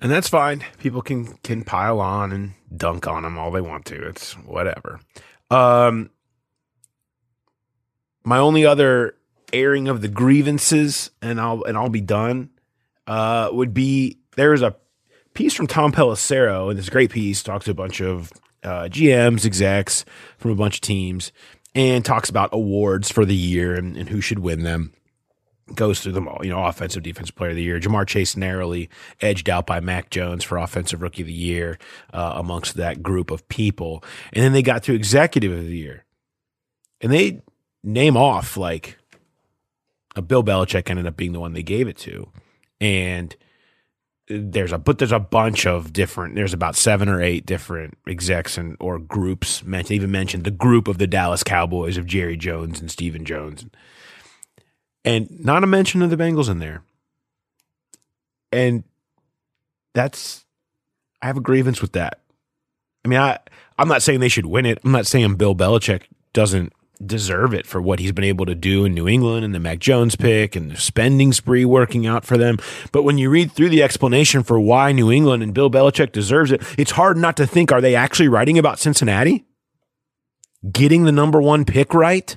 [0.00, 0.64] and that's fine.
[0.78, 4.08] People can can pile on and dunk on them all they want to.
[4.08, 5.00] It's whatever.
[5.50, 6.10] Um,
[8.24, 9.16] my only other
[9.52, 12.50] airing of the grievances, and I'll and I'll be done.
[13.06, 14.76] Uh, would be there is a
[15.34, 18.32] piece from Tom Pelissero, and this great piece talks to a bunch of
[18.62, 20.04] uh, GMs, execs
[20.36, 21.32] from a bunch of teams,
[21.74, 24.92] and talks about awards for the year and, and who should win them
[25.74, 27.80] goes through them all, you know, offensive, defensive player of the year.
[27.80, 28.88] Ja'Marr Chase narrowly
[29.20, 31.78] edged out by Mac Jones for offensive rookie of the year
[32.12, 34.02] uh, amongst that group of people.
[34.32, 36.04] And then they got to executive of the year.
[37.00, 37.42] And they
[37.84, 38.98] name off like
[40.16, 42.30] a Bill Belichick ended up being the one they gave it to.
[42.80, 43.34] And
[44.28, 48.58] there's a but there's a bunch of different there's about seven or eight different execs
[48.58, 52.80] and or groups mentioned even mentioned the group of the Dallas Cowboys of Jerry Jones
[52.80, 53.64] and Stephen Jones
[55.04, 56.82] not a mention of the Bengals in there.
[58.52, 58.84] And
[59.94, 60.44] that's
[61.20, 62.20] I have a grievance with that.
[63.04, 63.38] I mean, I
[63.78, 64.78] I'm not saying they should win it.
[64.84, 66.72] I'm not saying Bill Belichick doesn't
[67.04, 69.78] deserve it for what he's been able to do in New England and the Mac
[69.78, 72.58] Jones pick and the spending spree working out for them.
[72.90, 76.50] But when you read through the explanation for why New England and Bill Belichick deserves
[76.50, 79.44] it, it's hard not to think are they actually writing about Cincinnati?
[80.70, 82.36] Getting the number one pick right?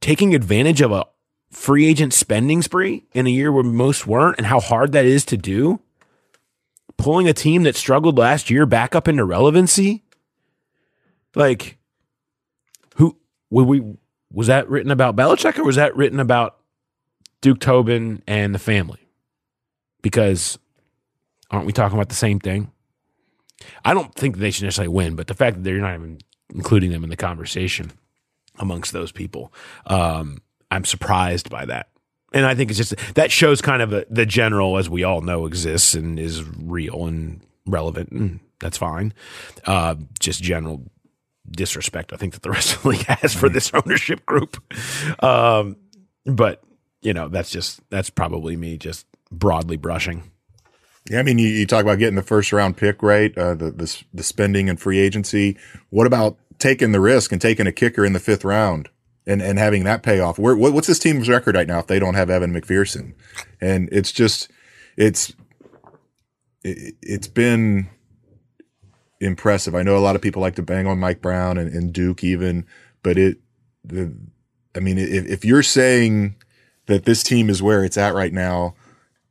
[0.00, 1.06] Taking advantage of a
[1.50, 5.24] free agent spending spree in a year where most weren't and how hard that is
[5.26, 5.80] to do?
[6.96, 10.04] Pulling a team that struggled last year back up into relevancy?
[11.34, 11.78] Like,
[12.96, 13.16] who
[13.50, 13.82] would we
[14.32, 16.58] was that written about Belichick or was that written about
[17.40, 19.08] Duke Tobin and the family?
[20.02, 20.58] Because
[21.50, 22.70] aren't we talking about the same thing?
[23.84, 26.18] I don't think they should necessarily win, but the fact that they're not even
[26.54, 27.92] including them in the conversation
[28.58, 29.52] amongst those people,
[29.86, 30.38] um,
[30.70, 31.88] I'm surprised by that.
[32.32, 35.22] And I think it's just that shows kind of a, the general, as we all
[35.22, 39.14] know, exists and is real and relevant, and that's fine.
[39.64, 40.82] Uh, just general
[41.50, 44.62] disrespect, I think that the rest of the league has for this ownership group.
[45.22, 45.76] Um,
[46.26, 46.62] but
[47.00, 50.30] you know, that's just that's probably me just broadly brushing.
[51.10, 53.36] Yeah, I mean, you, you talk about getting the first round pick, right?
[53.36, 55.56] Uh, the, the the spending and free agency.
[55.90, 58.88] What about taking the risk and taking a kicker in the fifth round
[59.26, 60.38] and and having that pay off?
[60.38, 63.14] Where, what, what's this team's record right now if they don't have Evan McPherson?
[63.60, 64.50] And it's just
[64.96, 65.32] it's
[66.62, 67.88] it, it's been
[69.20, 69.74] impressive.
[69.74, 72.22] I know a lot of people like to bang on Mike Brown and, and Duke
[72.22, 72.66] even,
[73.02, 73.38] but it
[73.84, 74.14] the
[74.74, 76.36] I mean, if, if you're saying
[76.86, 78.74] that this team is where it's at right now,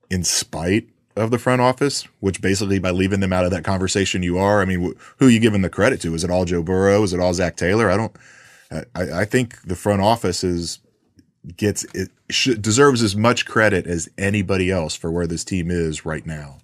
[0.09, 4.23] in spite of the front office, which basically by leaving them out of that conversation,
[4.23, 4.61] you are.
[4.61, 6.13] I mean, wh- who are you giving the credit to?
[6.13, 7.03] Is it all Joe Burrow?
[7.03, 7.89] Is it all Zac Taylor?
[7.89, 8.15] I don't.
[8.71, 10.79] I, I think the front office is
[11.55, 12.11] gets it
[12.61, 16.57] deserves as much credit as anybody else for where this team is right now.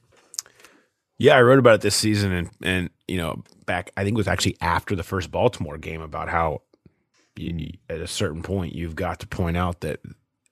[1.17, 4.17] Yeah, I wrote about it this season, and and you know, back I think it
[4.17, 6.61] was actually after the first Baltimore game about how
[7.37, 9.99] you, at a certain point you've got to point out that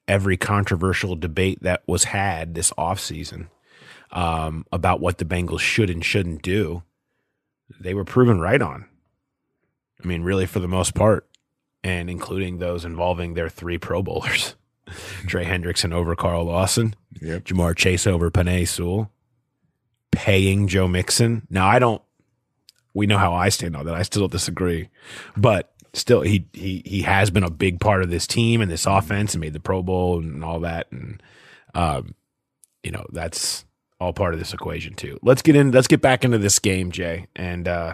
[0.08, 3.48] every controversial debate that was had this offseason
[4.12, 6.84] um, about what the Bengals should and shouldn't do,
[7.80, 8.86] they were proven right on.
[10.04, 11.28] I mean, really, for the most part,
[11.84, 14.56] and including those involving their three Pro Bowlers
[15.28, 17.46] Trey Hendrickson over Carl Lawson, Yep.
[17.46, 19.12] Ja'Marr Chase over Penei Sewell,
[20.12, 21.48] paying Joe Mixon.
[21.50, 22.02] Now, I don't,
[22.94, 23.96] we know how I stand on that.
[23.96, 24.90] I still disagree,
[25.38, 28.86] but still, he, he, he has been a big part of this team and this
[28.86, 30.92] offense and made the Pro Bowl and all that.
[30.92, 31.22] And,
[31.74, 32.16] um,
[32.84, 33.66] you know, that's
[34.02, 35.20] all part of this equation too.
[35.22, 37.28] Let's get in, let's get back into this game, Jay.
[37.36, 37.94] And, uh,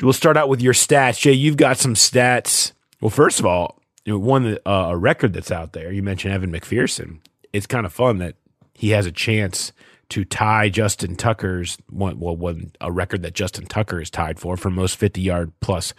[0.00, 1.20] we'll start out with your stats.
[1.20, 2.72] Jay, you've got some stats.
[3.00, 5.92] Well, first of all, one uh, a record that's out there.
[5.92, 7.18] You mentioned Evan McPherson.
[7.52, 8.36] It's kind of fun that
[8.74, 9.72] he has a chance
[10.08, 14.56] to tie Justin Tucker's one, well, one a record that Justin Tucker is tied for
[14.56, 15.94] for most fifty yard plus.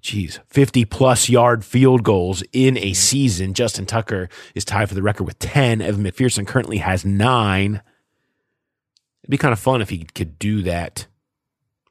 [0.00, 3.52] Geez, 50 plus yard field goals in a season.
[3.54, 5.82] Justin Tucker is tied for the record with 10.
[5.82, 7.82] Evan McPherson currently has nine.
[9.22, 11.06] It'd be kind of fun if he could do that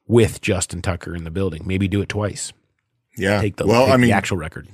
[0.08, 1.62] with Justin Tucker in the building.
[1.66, 2.52] Maybe do it twice.
[3.16, 3.40] Yeah.
[3.42, 4.68] Take the, well, take I mean, the actual record.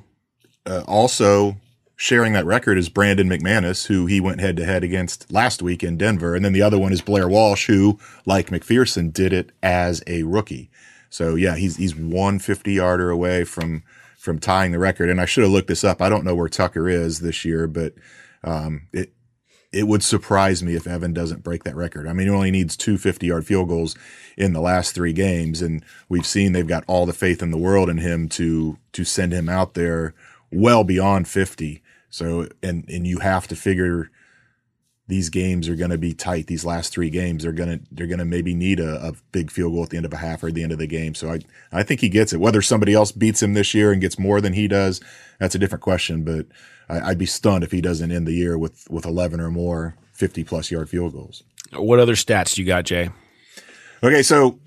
[0.66, 1.58] uh, also
[1.98, 5.84] sharing that record is Brandon McManus, who he went head to head against last week
[5.84, 6.36] in Denver.
[6.36, 10.24] And then the other one is Blair Walsh, who, like McPherson, did it as a
[10.24, 10.70] rookie.
[11.10, 13.84] So yeah, he's he's one 50 yarder away from
[14.18, 15.10] from tying the record.
[15.10, 16.01] And I should have looked this up.
[16.01, 17.93] I don't know where Tucker is this year, but
[18.43, 19.14] um, it
[19.76, 22.08] it would surprise me if Evan doesn't break that record.
[22.08, 23.93] I mean, he only needs two 50 yard field goals
[24.38, 25.62] in the last three games.
[25.62, 29.03] And we've seen they've got all the faith in the world in him to, to
[29.03, 30.14] send him out there
[30.49, 31.84] well beyond 50.
[32.10, 34.10] So, and, and you have to figure
[35.08, 36.47] these games are going to be tight.
[36.47, 39.51] These last three games, they're going to, they're going to maybe need a, a big
[39.51, 41.14] field goal at the end of a half or the end of the game.
[41.14, 41.39] So I,
[41.72, 42.39] I think he gets it.
[42.39, 45.01] Whether somebody else beats him this year and gets more than he does,
[45.39, 46.24] that's a different question.
[46.24, 46.47] But
[46.89, 49.95] I, I'd be stunned if he doesn't end the year with, with 11 or more
[50.14, 51.43] 50 plus yard field goals.
[51.74, 53.10] What other stats do you got, Jay?
[54.01, 54.60] Okay, so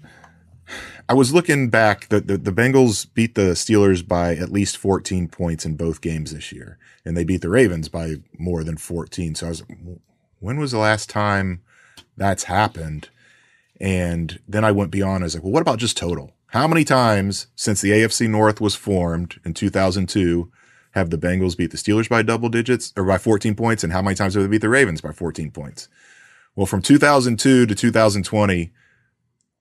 [1.08, 2.08] I was looking back.
[2.08, 6.34] The, the the Bengals beat the Steelers by at least 14 points in both games
[6.34, 9.34] this year, and they beat the Ravens by more than 14.
[9.34, 9.62] So I was,
[10.40, 11.62] when was the last time
[12.16, 13.08] that's happened?
[13.80, 15.22] And then I went beyond.
[15.22, 16.32] I was like, well, what about just total?
[16.48, 20.50] How many times since the AFC North was formed in 2002
[20.92, 23.84] have the Bengals beat the Steelers by double digits or by 14 points?
[23.84, 25.88] And how many times have they beat the Ravens by 14 points?
[26.56, 28.72] Well, from 2002 to 2020,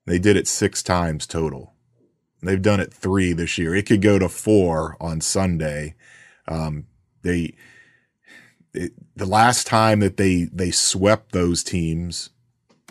[0.05, 1.73] they did it six times total.
[2.41, 3.75] They've done it three this year.
[3.75, 5.95] It could go to four on Sunday.
[6.47, 6.85] Um,
[7.23, 7.55] they,
[8.77, 12.29] it, the last time that they, they swept those teams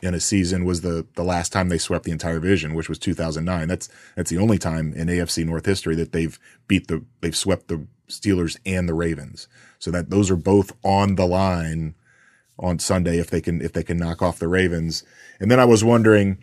[0.03, 2.99] in a season was the, the last time they swept the entire division, which was
[2.99, 3.69] 2009.
[3.69, 7.69] That's, that's the only time in AFC North history that they've beat the, they've swept
[7.69, 9.49] the Steelers and the Ravens.
[9.79, 11.95] So that those are both on the line
[12.59, 15.05] on Sunday if they can, if they can knock off the Ravens.
[15.41, 16.39] And then I was wondering,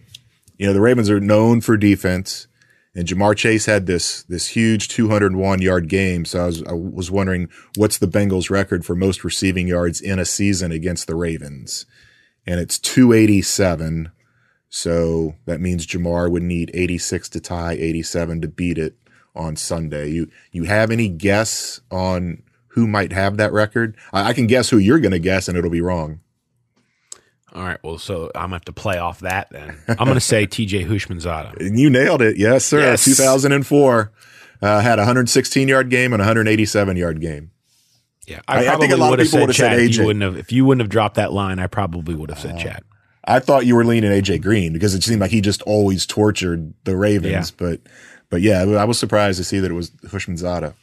[0.57, 2.47] you know, the Ravens are known for defense
[2.95, 6.25] and Ja'Marr Chase had this, this huge 201 yard game.
[6.25, 10.19] So I was, I was wondering what's the Bengals record for most receiving yards in
[10.19, 11.85] a season against the Ravens?
[12.45, 14.11] And it's 287.
[14.69, 18.95] So that means Ja'Marr would need 86 to tie, 87 to beat it
[19.35, 20.09] on Sunday.
[20.09, 23.97] You, you have any guess on who might have that record?
[24.11, 26.19] I, I can guess who you're going to guess and it'll be wrong.
[27.53, 27.77] All right.
[27.83, 29.77] Well, so I'm gonna have to play off that then.
[29.87, 30.85] I'm gonna say T.J.
[30.85, 31.57] Houshmandzadeh.
[31.67, 32.37] And you nailed it.
[32.37, 32.79] Yes, sir.
[32.79, 33.05] Yes.
[33.05, 34.11] 2004
[34.61, 37.51] uh, had a 116 yard game and a 187 yard game.
[38.27, 39.79] Yeah, I- I probably think a lot of would have people said.
[39.79, 39.97] AJ.
[39.97, 42.57] you wouldn't have, if you wouldn't have dropped that line, I probably would have said
[42.57, 42.83] Chad.
[43.25, 46.73] I thought you were leaning AJ Green because it seemed like he just always tortured
[46.85, 47.31] the Ravens.
[47.51, 47.55] Yeah.
[47.57, 47.81] But
[48.29, 50.73] but yeah, I was surprised to see that it was Houshmandzadeh.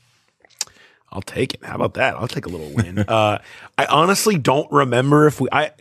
[1.12, 1.64] I'll take it.
[1.64, 2.14] How about that?
[2.14, 2.98] I'll take a little win.
[3.08, 3.38] uh,
[3.76, 5.72] I honestly don't remember if we I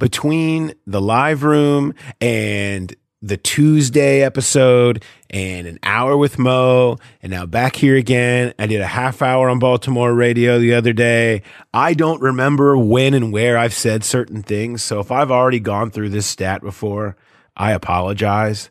[0.00, 7.44] between the live room and the Tuesday episode and an hour with Mo and now
[7.44, 8.54] back here again.
[8.58, 11.42] I did a half hour on Baltimore radio the other day.
[11.74, 14.82] I don't remember when and where I've said certain things.
[14.82, 17.14] So if I've already gone through this stat before,
[17.54, 18.70] I apologize.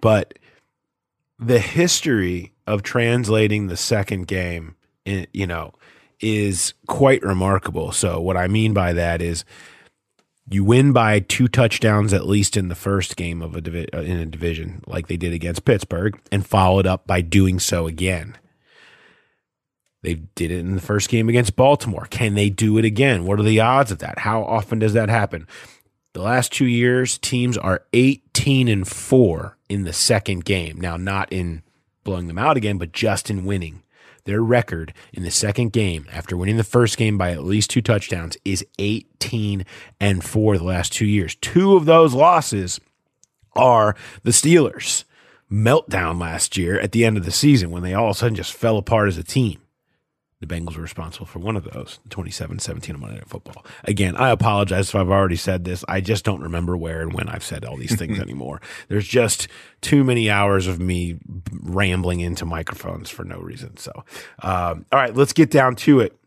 [0.00, 0.38] But
[1.38, 5.74] the history of translating the second game, in, you know,
[6.20, 7.92] is quite remarkable.
[7.92, 9.44] So what I mean by that is
[10.50, 14.00] you win by two touchdowns at least in the first game of a divi- uh,
[14.00, 18.36] in a division like they did against Pittsburgh and followed up by doing so again.
[20.02, 22.06] They did it in the first game against Baltimore.
[22.10, 23.24] Can they do it again?
[23.24, 24.20] What are the odds of that?
[24.20, 25.46] How often does that happen?
[26.14, 30.80] The last 2 years teams are 18 and 4 in the second game.
[30.80, 31.62] Now not in
[32.02, 33.82] blowing them out again, but just in winning.
[34.24, 37.82] Their record in the second game after winning the first game by at least two
[37.82, 39.64] touchdowns is 18
[40.00, 41.34] and 4 the last 2 years.
[41.36, 42.80] Two of those losses
[43.54, 45.04] are the Steelers
[45.50, 48.36] meltdown last year at the end of the season when they all of a sudden
[48.36, 49.60] just fell apart as a team.
[50.40, 53.64] The Bengals were responsible for one of those, 27-17 on Monday Night Football.
[53.84, 55.84] Again, I apologize if I've already said this.
[55.86, 58.62] I just don't remember where and when I've said all these things anymore.
[58.88, 59.48] There's just
[59.82, 61.18] too many hours of me
[61.52, 63.76] rambling into microphones for no reason.
[63.76, 63.92] So,
[64.42, 66.18] um, all right, let's get down to it.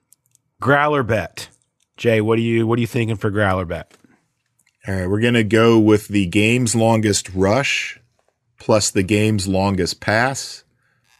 [0.61, 1.49] Growler bet.
[1.97, 3.93] Jay, what are you what are you thinking for Growler bet?
[4.87, 7.99] All right, we're gonna go with the game's longest rush,
[8.59, 10.63] plus the game's longest pass,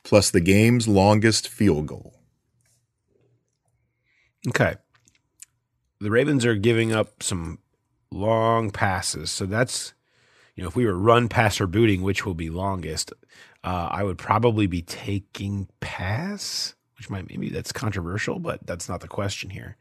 [0.03, 2.12] plus the game's longest field goal.
[4.47, 4.75] Okay.
[5.99, 7.59] The Ravens are giving up some
[8.11, 9.31] long passes.
[9.31, 9.93] So that's,
[10.55, 13.13] you know, if we were run, pass, or booting, which will be longest,
[13.63, 19.01] uh, I would probably be taking pass, which might maybe that's controversial, but that's not
[19.01, 19.77] the question here.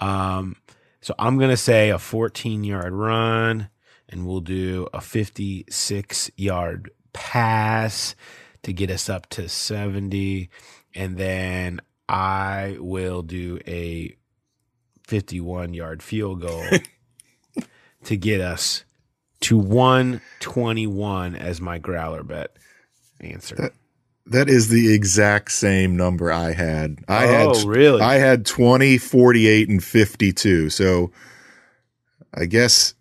[0.00, 0.56] Um,
[1.00, 3.70] so I'm going to say a 14 yard run,
[4.08, 8.14] and we'll do a 56 yard pass
[8.62, 10.50] to get us up to 70.
[10.94, 14.16] And then I will do a
[15.06, 16.64] 51 yard field goal
[18.04, 18.84] to get us
[19.40, 22.56] to 121 as my growler bet
[23.20, 23.72] answer.
[24.26, 26.98] That is the exact same number I had.
[27.08, 28.00] I oh, had Oh, really?
[28.00, 30.70] I had 20, 48, and 52.
[30.70, 31.10] So
[32.32, 32.94] I guess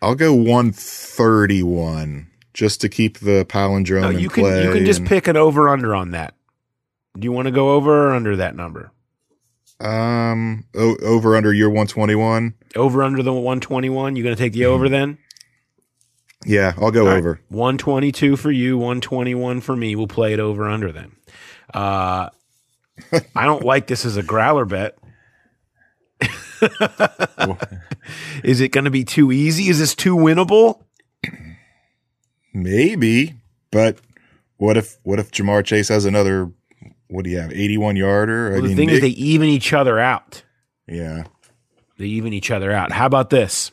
[0.00, 4.64] I'll go 131 just to keep the palindrome No, in you can play.
[4.64, 6.34] you can just and- pick an over under on that.
[7.18, 8.90] Do you want to go over or under that number?
[9.80, 12.54] um o- over under year 121.
[12.76, 14.14] Over under the 121.
[14.16, 15.18] You going to take the over then?
[16.46, 17.18] Yeah, I'll go All right.
[17.18, 17.40] over.
[17.48, 19.96] 122 for you, 121 for me.
[19.96, 21.16] We'll play it over under then.
[21.72, 22.28] Uh,
[23.34, 24.96] I don't like this as a growler bet.
[28.44, 29.68] Is it going to be too easy?
[29.68, 30.82] Is this too winnable?
[32.52, 33.34] Maybe,
[33.72, 33.98] but
[34.58, 36.50] what if what if Ja'Marr Chase has another
[37.14, 37.52] what do you have?
[37.52, 38.50] 81 yarder?
[38.50, 40.42] Well, the thing is, they even each other out.
[40.88, 41.24] yeah.
[41.96, 42.90] They even each other out.
[42.90, 43.70] How about this?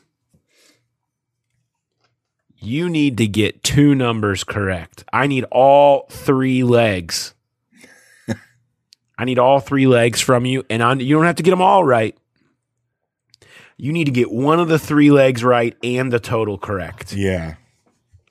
[2.58, 5.04] You need to get two numbers correct.
[5.12, 7.34] I need all three legs.
[9.18, 11.64] I need all three legs from you, and I, you don't have to get them
[11.64, 12.16] all right.
[13.76, 17.14] You need to get one of the three legs right and the total correct.
[17.14, 17.56] Yeah.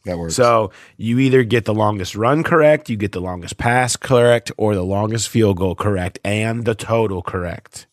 [0.05, 0.35] That works.
[0.35, 4.75] So you either get the longest run correct, you get the longest pass correct, or
[4.75, 7.87] the longest field goal correct and the total correct.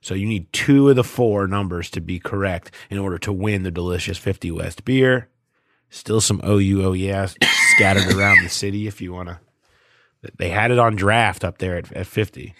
[0.00, 3.62] So you need two of the four numbers to be correct in order to win
[3.62, 5.28] the delicious 50 West beer.
[5.90, 7.28] Still some OU yeah
[7.74, 9.38] scattered around the city if you want to.
[10.38, 12.54] They had it on draft up there at, at 50.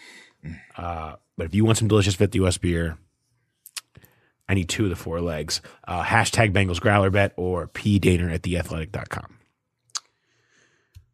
[0.76, 2.98] Uh, but if you want some delicious 50 West beer,
[4.52, 5.62] I need two of the four legs.
[5.88, 9.38] Uh, hashtag Bengals Growler Bet or P Dehner at theathletic.com.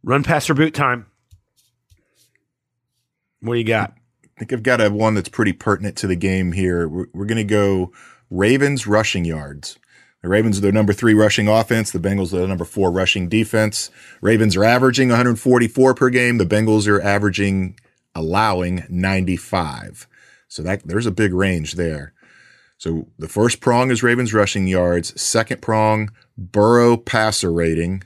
[0.03, 1.07] Run past or boot time.
[3.41, 3.93] What do you got?
[4.25, 6.89] I think I've got a one that's pretty pertinent to the game here.
[6.89, 7.93] We're, we're going to go
[8.29, 9.79] Ravens rushing yards.
[10.23, 11.93] The Ravens are their number three rushing offense.
[11.93, 13.89] The Bengals are the number four rushing defense.
[14.21, 16.39] Ravens are averaging 144 per game.
[16.39, 17.79] The Bengals are averaging,
[18.17, 20.09] allowing 95.
[20.49, 22.15] So that there's a big range there.
[22.79, 25.21] So the first prong is Ravens rushing yards.
[25.21, 28.05] Second prong, Burrow passer rating.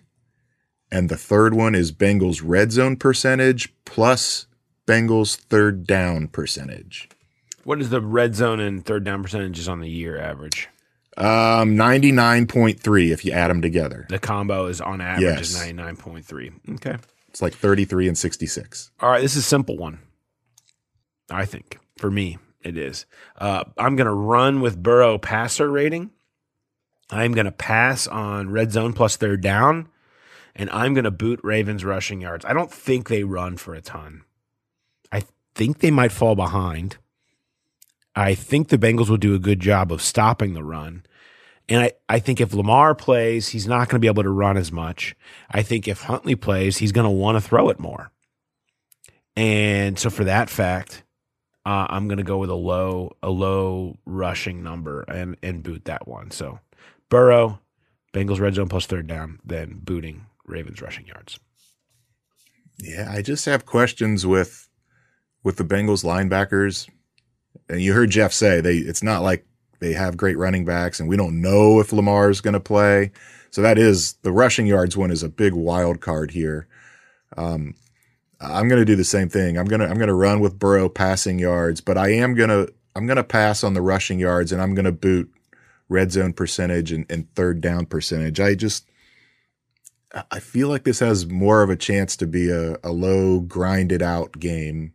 [0.91, 4.47] And the third one is Bengals red zone percentage plus
[4.87, 7.09] Bengals third down percentage.
[7.65, 10.69] What is the red zone and third down percentages on the year average?
[11.19, 14.07] Um, 99.3 if you add them together.
[14.09, 16.75] The combo is on average is 99.3.
[16.77, 16.97] Okay.
[17.29, 18.91] It's like 33 and 66.
[19.01, 19.99] All right, this is a simple one.
[21.31, 23.07] I think for me it is.
[23.37, 26.11] Uh, I'm going to run with Burrow passer rating.
[27.11, 29.89] I'm going to pass on red zone plus third down,
[30.55, 32.45] and I'm going to boot Ravens rushing yards.
[32.45, 34.25] I don't think they run for a ton.
[35.11, 35.25] I
[35.55, 36.97] think they might fall behind.
[38.15, 41.05] I think the Bengals will do a good job of stopping the run.
[41.69, 44.57] And I, I think if Lamar plays, he's not going to be able to run
[44.57, 45.15] as much.
[45.51, 48.11] I think if Huntley plays, he's going to want to throw it more.
[49.37, 51.05] And so for that fact,
[51.65, 56.09] uh, I'm to go with a low a low rushing number and and boot that
[56.09, 56.31] one.
[56.31, 56.59] So
[57.09, 57.61] Burrow,
[58.13, 61.39] Bengals red zone plus third down, then booting Ravens rushing yards.
[62.79, 64.69] Yeah, I just have questions with
[65.45, 66.89] with the Bengals linebackers.
[67.69, 69.47] And you heard Jeff say they it's not like
[69.79, 73.13] they have great running backs and we don't know if Lamar is going to play.
[73.51, 76.67] So that is the rushing yards one is a big wild card here.
[77.37, 77.75] Um,
[78.43, 79.57] I'm going to do the same thing.
[79.57, 82.49] I'm going to I'm going to run with Burrow passing yards, but I am going
[82.49, 85.33] to I'm going to pass on the rushing yards and I'm going to boot
[85.89, 88.41] red zone percentage and, and third down percentage.
[88.41, 88.89] I just
[90.31, 94.03] I feel like this has more of a chance to be a, a low grinded
[94.03, 94.93] out game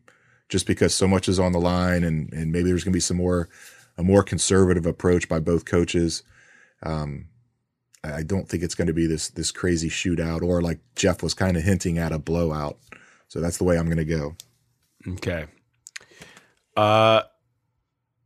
[0.48, 3.02] just because so much is on the line and, and maybe there's going to be
[3.02, 3.49] some more,
[3.98, 6.22] a more conservative approach by both coaches.
[6.84, 7.30] Um,
[8.03, 11.34] I don't think it's going to be this, this crazy shootout or like Jeff was
[11.34, 12.78] kind of hinting at a blowout.
[13.28, 14.36] So that's the way I'm going to go.
[15.08, 15.45] Okay.
[16.76, 17.22] Uh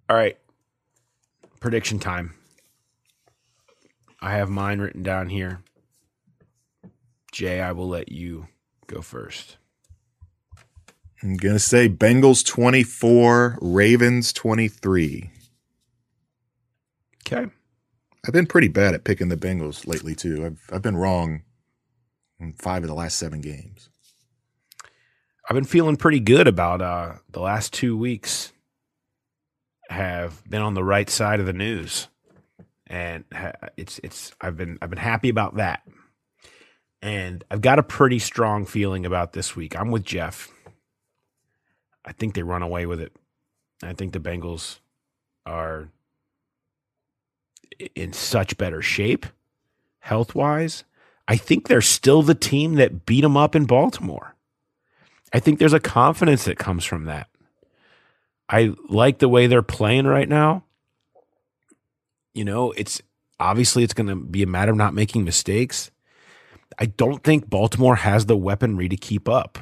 [0.10, 0.38] all right.
[1.60, 2.34] Prediction time.
[4.22, 5.64] I have mine written down here.
[7.32, 8.48] Jay, I will let you
[8.88, 9.58] go first.
[11.24, 15.30] I'm going to say Bengals 24, Ravens 23.
[17.26, 17.50] Okay.
[18.28, 20.46] I've been pretty bad at picking the Bengals lately too.
[20.46, 21.44] I've I've been wrong
[22.40, 23.91] in five of the last seven games.
[25.52, 28.54] I've been feeling pretty good about uh the last 2 weeks
[29.90, 32.08] have been on the right side of the news.
[32.88, 35.82] And ha- it's it's I've been I've been happy about that.
[37.02, 39.78] And I've got a pretty strong feeling about this week.
[39.78, 40.50] I'm with Jeff.
[42.06, 43.12] I think they run away with it.
[43.84, 44.80] I think the Bengals
[45.46, 45.90] are
[47.94, 49.26] in such better shape
[50.00, 50.86] health wise.
[51.28, 54.38] I think they're still the team that beat them up in Baltimore.
[55.34, 57.28] I think there's a confidence that comes from that.
[58.50, 60.66] I like the way they're playing right now.
[62.34, 63.02] You know, it's
[63.40, 65.90] obviously it's going to be a matter of not making mistakes.
[66.78, 69.60] I don't think Baltimore has the weaponry to keep up.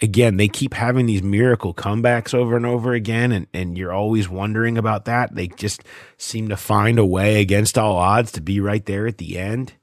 [0.00, 4.28] Again, they keep having these miracle comebacks over and over again, and, and you're always
[4.28, 5.34] wondering about that.
[5.36, 5.82] They just
[6.16, 9.74] seem to find a way against all odds to be right there at the end.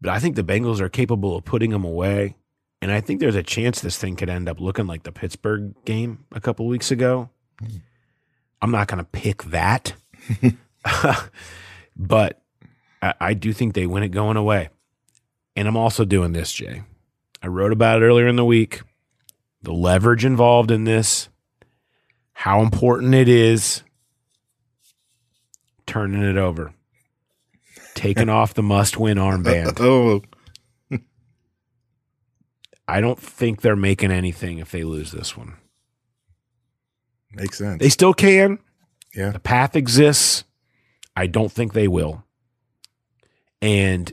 [0.00, 2.36] But I think the Bengals are capable of putting them away.
[2.80, 5.74] And I think there's a chance this thing could end up looking like the Pittsburgh
[5.84, 7.28] game a couple weeks ago.
[8.62, 9.94] I'm not going to pick that.
[11.96, 12.40] but
[13.02, 14.68] I, I do think they win it going away.
[15.56, 16.82] And I'm also doing this, Jay.
[17.42, 18.82] I wrote about it earlier in the week.
[19.62, 21.28] The leverage involved in this,
[22.32, 23.82] how important it is,
[25.84, 26.72] turning it over,
[27.94, 29.80] taking off the must win armband.
[29.80, 30.22] Oh,
[32.88, 35.54] I don't think they're making anything if they lose this one.
[37.32, 37.80] makes sense.
[37.80, 38.58] They still can.
[39.14, 39.30] yeah.
[39.30, 40.44] The path exists.
[41.14, 42.24] I don't think they will.
[43.60, 44.12] And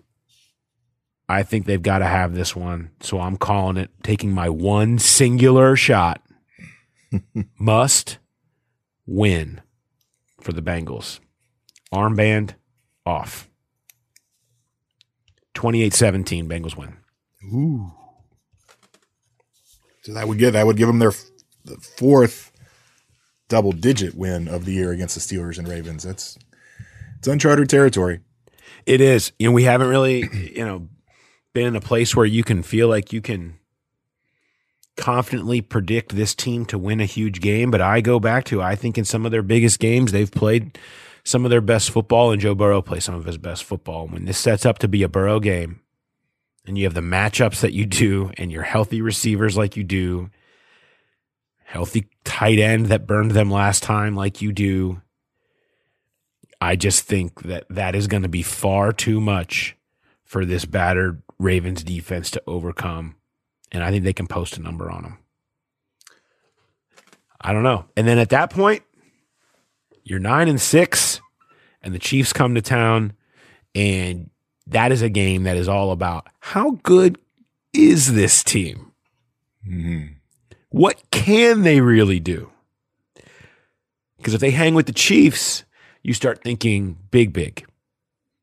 [1.29, 2.91] I think they've got to have this one.
[2.99, 6.21] So I'm calling it taking my one singular shot.
[7.59, 8.17] Must
[9.05, 9.61] win
[10.41, 11.19] for the Bengals.
[11.93, 12.55] Armband
[13.05, 13.49] off.
[15.53, 16.97] 28 17, Bengals win.
[17.45, 17.93] Ooh.
[20.05, 21.13] So that would give that would give them their
[21.65, 22.51] the fourth
[23.49, 26.03] double digit win of the year against the Steelers and Ravens.
[26.03, 26.37] That's
[27.17, 28.19] it's uncharted territory.
[28.85, 29.31] It is.
[29.39, 30.87] You know, we haven't really, you know,
[31.53, 33.57] been in a place where you can feel like you can
[34.95, 37.71] confidently predict this team to win a huge game.
[37.71, 40.77] But I go back to, I think in some of their biggest games, they've played
[41.23, 44.07] some of their best football, and Joe Burrow plays some of his best football.
[44.07, 45.79] When this sets up to be a Burrow game,
[46.65, 50.29] and you have the matchups that you do, and your healthy receivers like you do,
[51.63, 55.01] healthy tight end that burned them last time like you do,
[56.61, 59.75] I just think that that is going to be far too much
[60.23, 63.15] for this battered Ravens defense to overcome.
[63.71, 65.17] And I think they can post a number on them.
[67.41, 67.85] I don't know.
[67.95, 68.83] And then at that point,
[70.03, 71.19] you're nine and six,
[71.81, 73.13] and the Chiefs come to town,
[73.73, 74.29] and
[74.67, 77.17] that is a game that is all about how good
[77.73, 78.91] is this team?
[79.67, 80.13] Mm-hmm.
[80.69, 82.51] What can they really do?
[84.17, 85.63] Because if they hang with the Chiefs,
[86.01, 87.65] you start thinking big, big.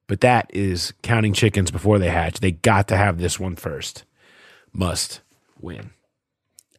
[0.06, 2.40] But that is counting chickens before they hatch.
[2.40, 4.04] They got to have this one first.
[4.72, 5.20] Must
[5.60, 5.90] win.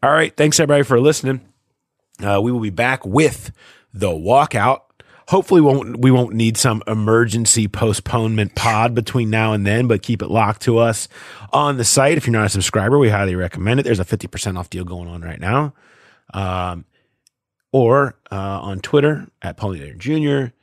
[0.02, 0.36] All right.
[0.36, 1.42] Thanks, everybody, for listening.
[2.22, 3.52] Uh, we will be back with
[3.94, 4.82] the walkout.
[5.30, 10.22] Hopefully, won't we won't need some emergency postponement pod between now and then, but keep
[10.22, 11.08] it locked to us
[11.52, 12.18] on the site.
[12.18, 13.84] If you're not a subscriber, we highly recommend it.
[13.84, 15.74] There's a 50% off deal going on right now.
[16.34, 16.86] Um,
[17.72, 20.54] or uh, on Twitter at Paul Dehner Jr.,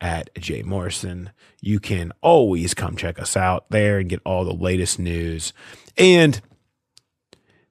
[0.00, 1.30] at Jay Morrison.
[1.60, 5.52] You can always come check us out there and get all the latest news.
[5.96, 6.40] And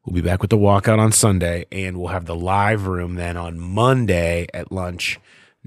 [0.06, 3.38] we'll be back with the walkout on Sunday, and we'll have the live room then
[3.38, 5.20] on Monday at lunch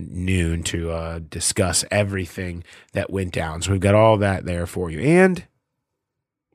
[0.09, 3.63] noon to uh, discuss everything that went down.
[3.63, 5.01] So we've got all that there for you.
[5.01, 5.45] And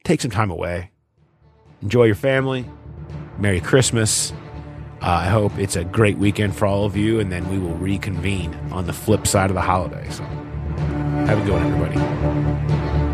[0.03, 0.91] take some time away.
[1.81, 2.65] Enjoy your family.
[3.37, 4.31] Merry Christmas.
[5.01, 7.75] Uh, I hope it's a great weekend for all of you, and then we will
[7.75, 10.09] reconvene on the flip side of the holiday.
[10.09, 13.04] So have a good one, everybody.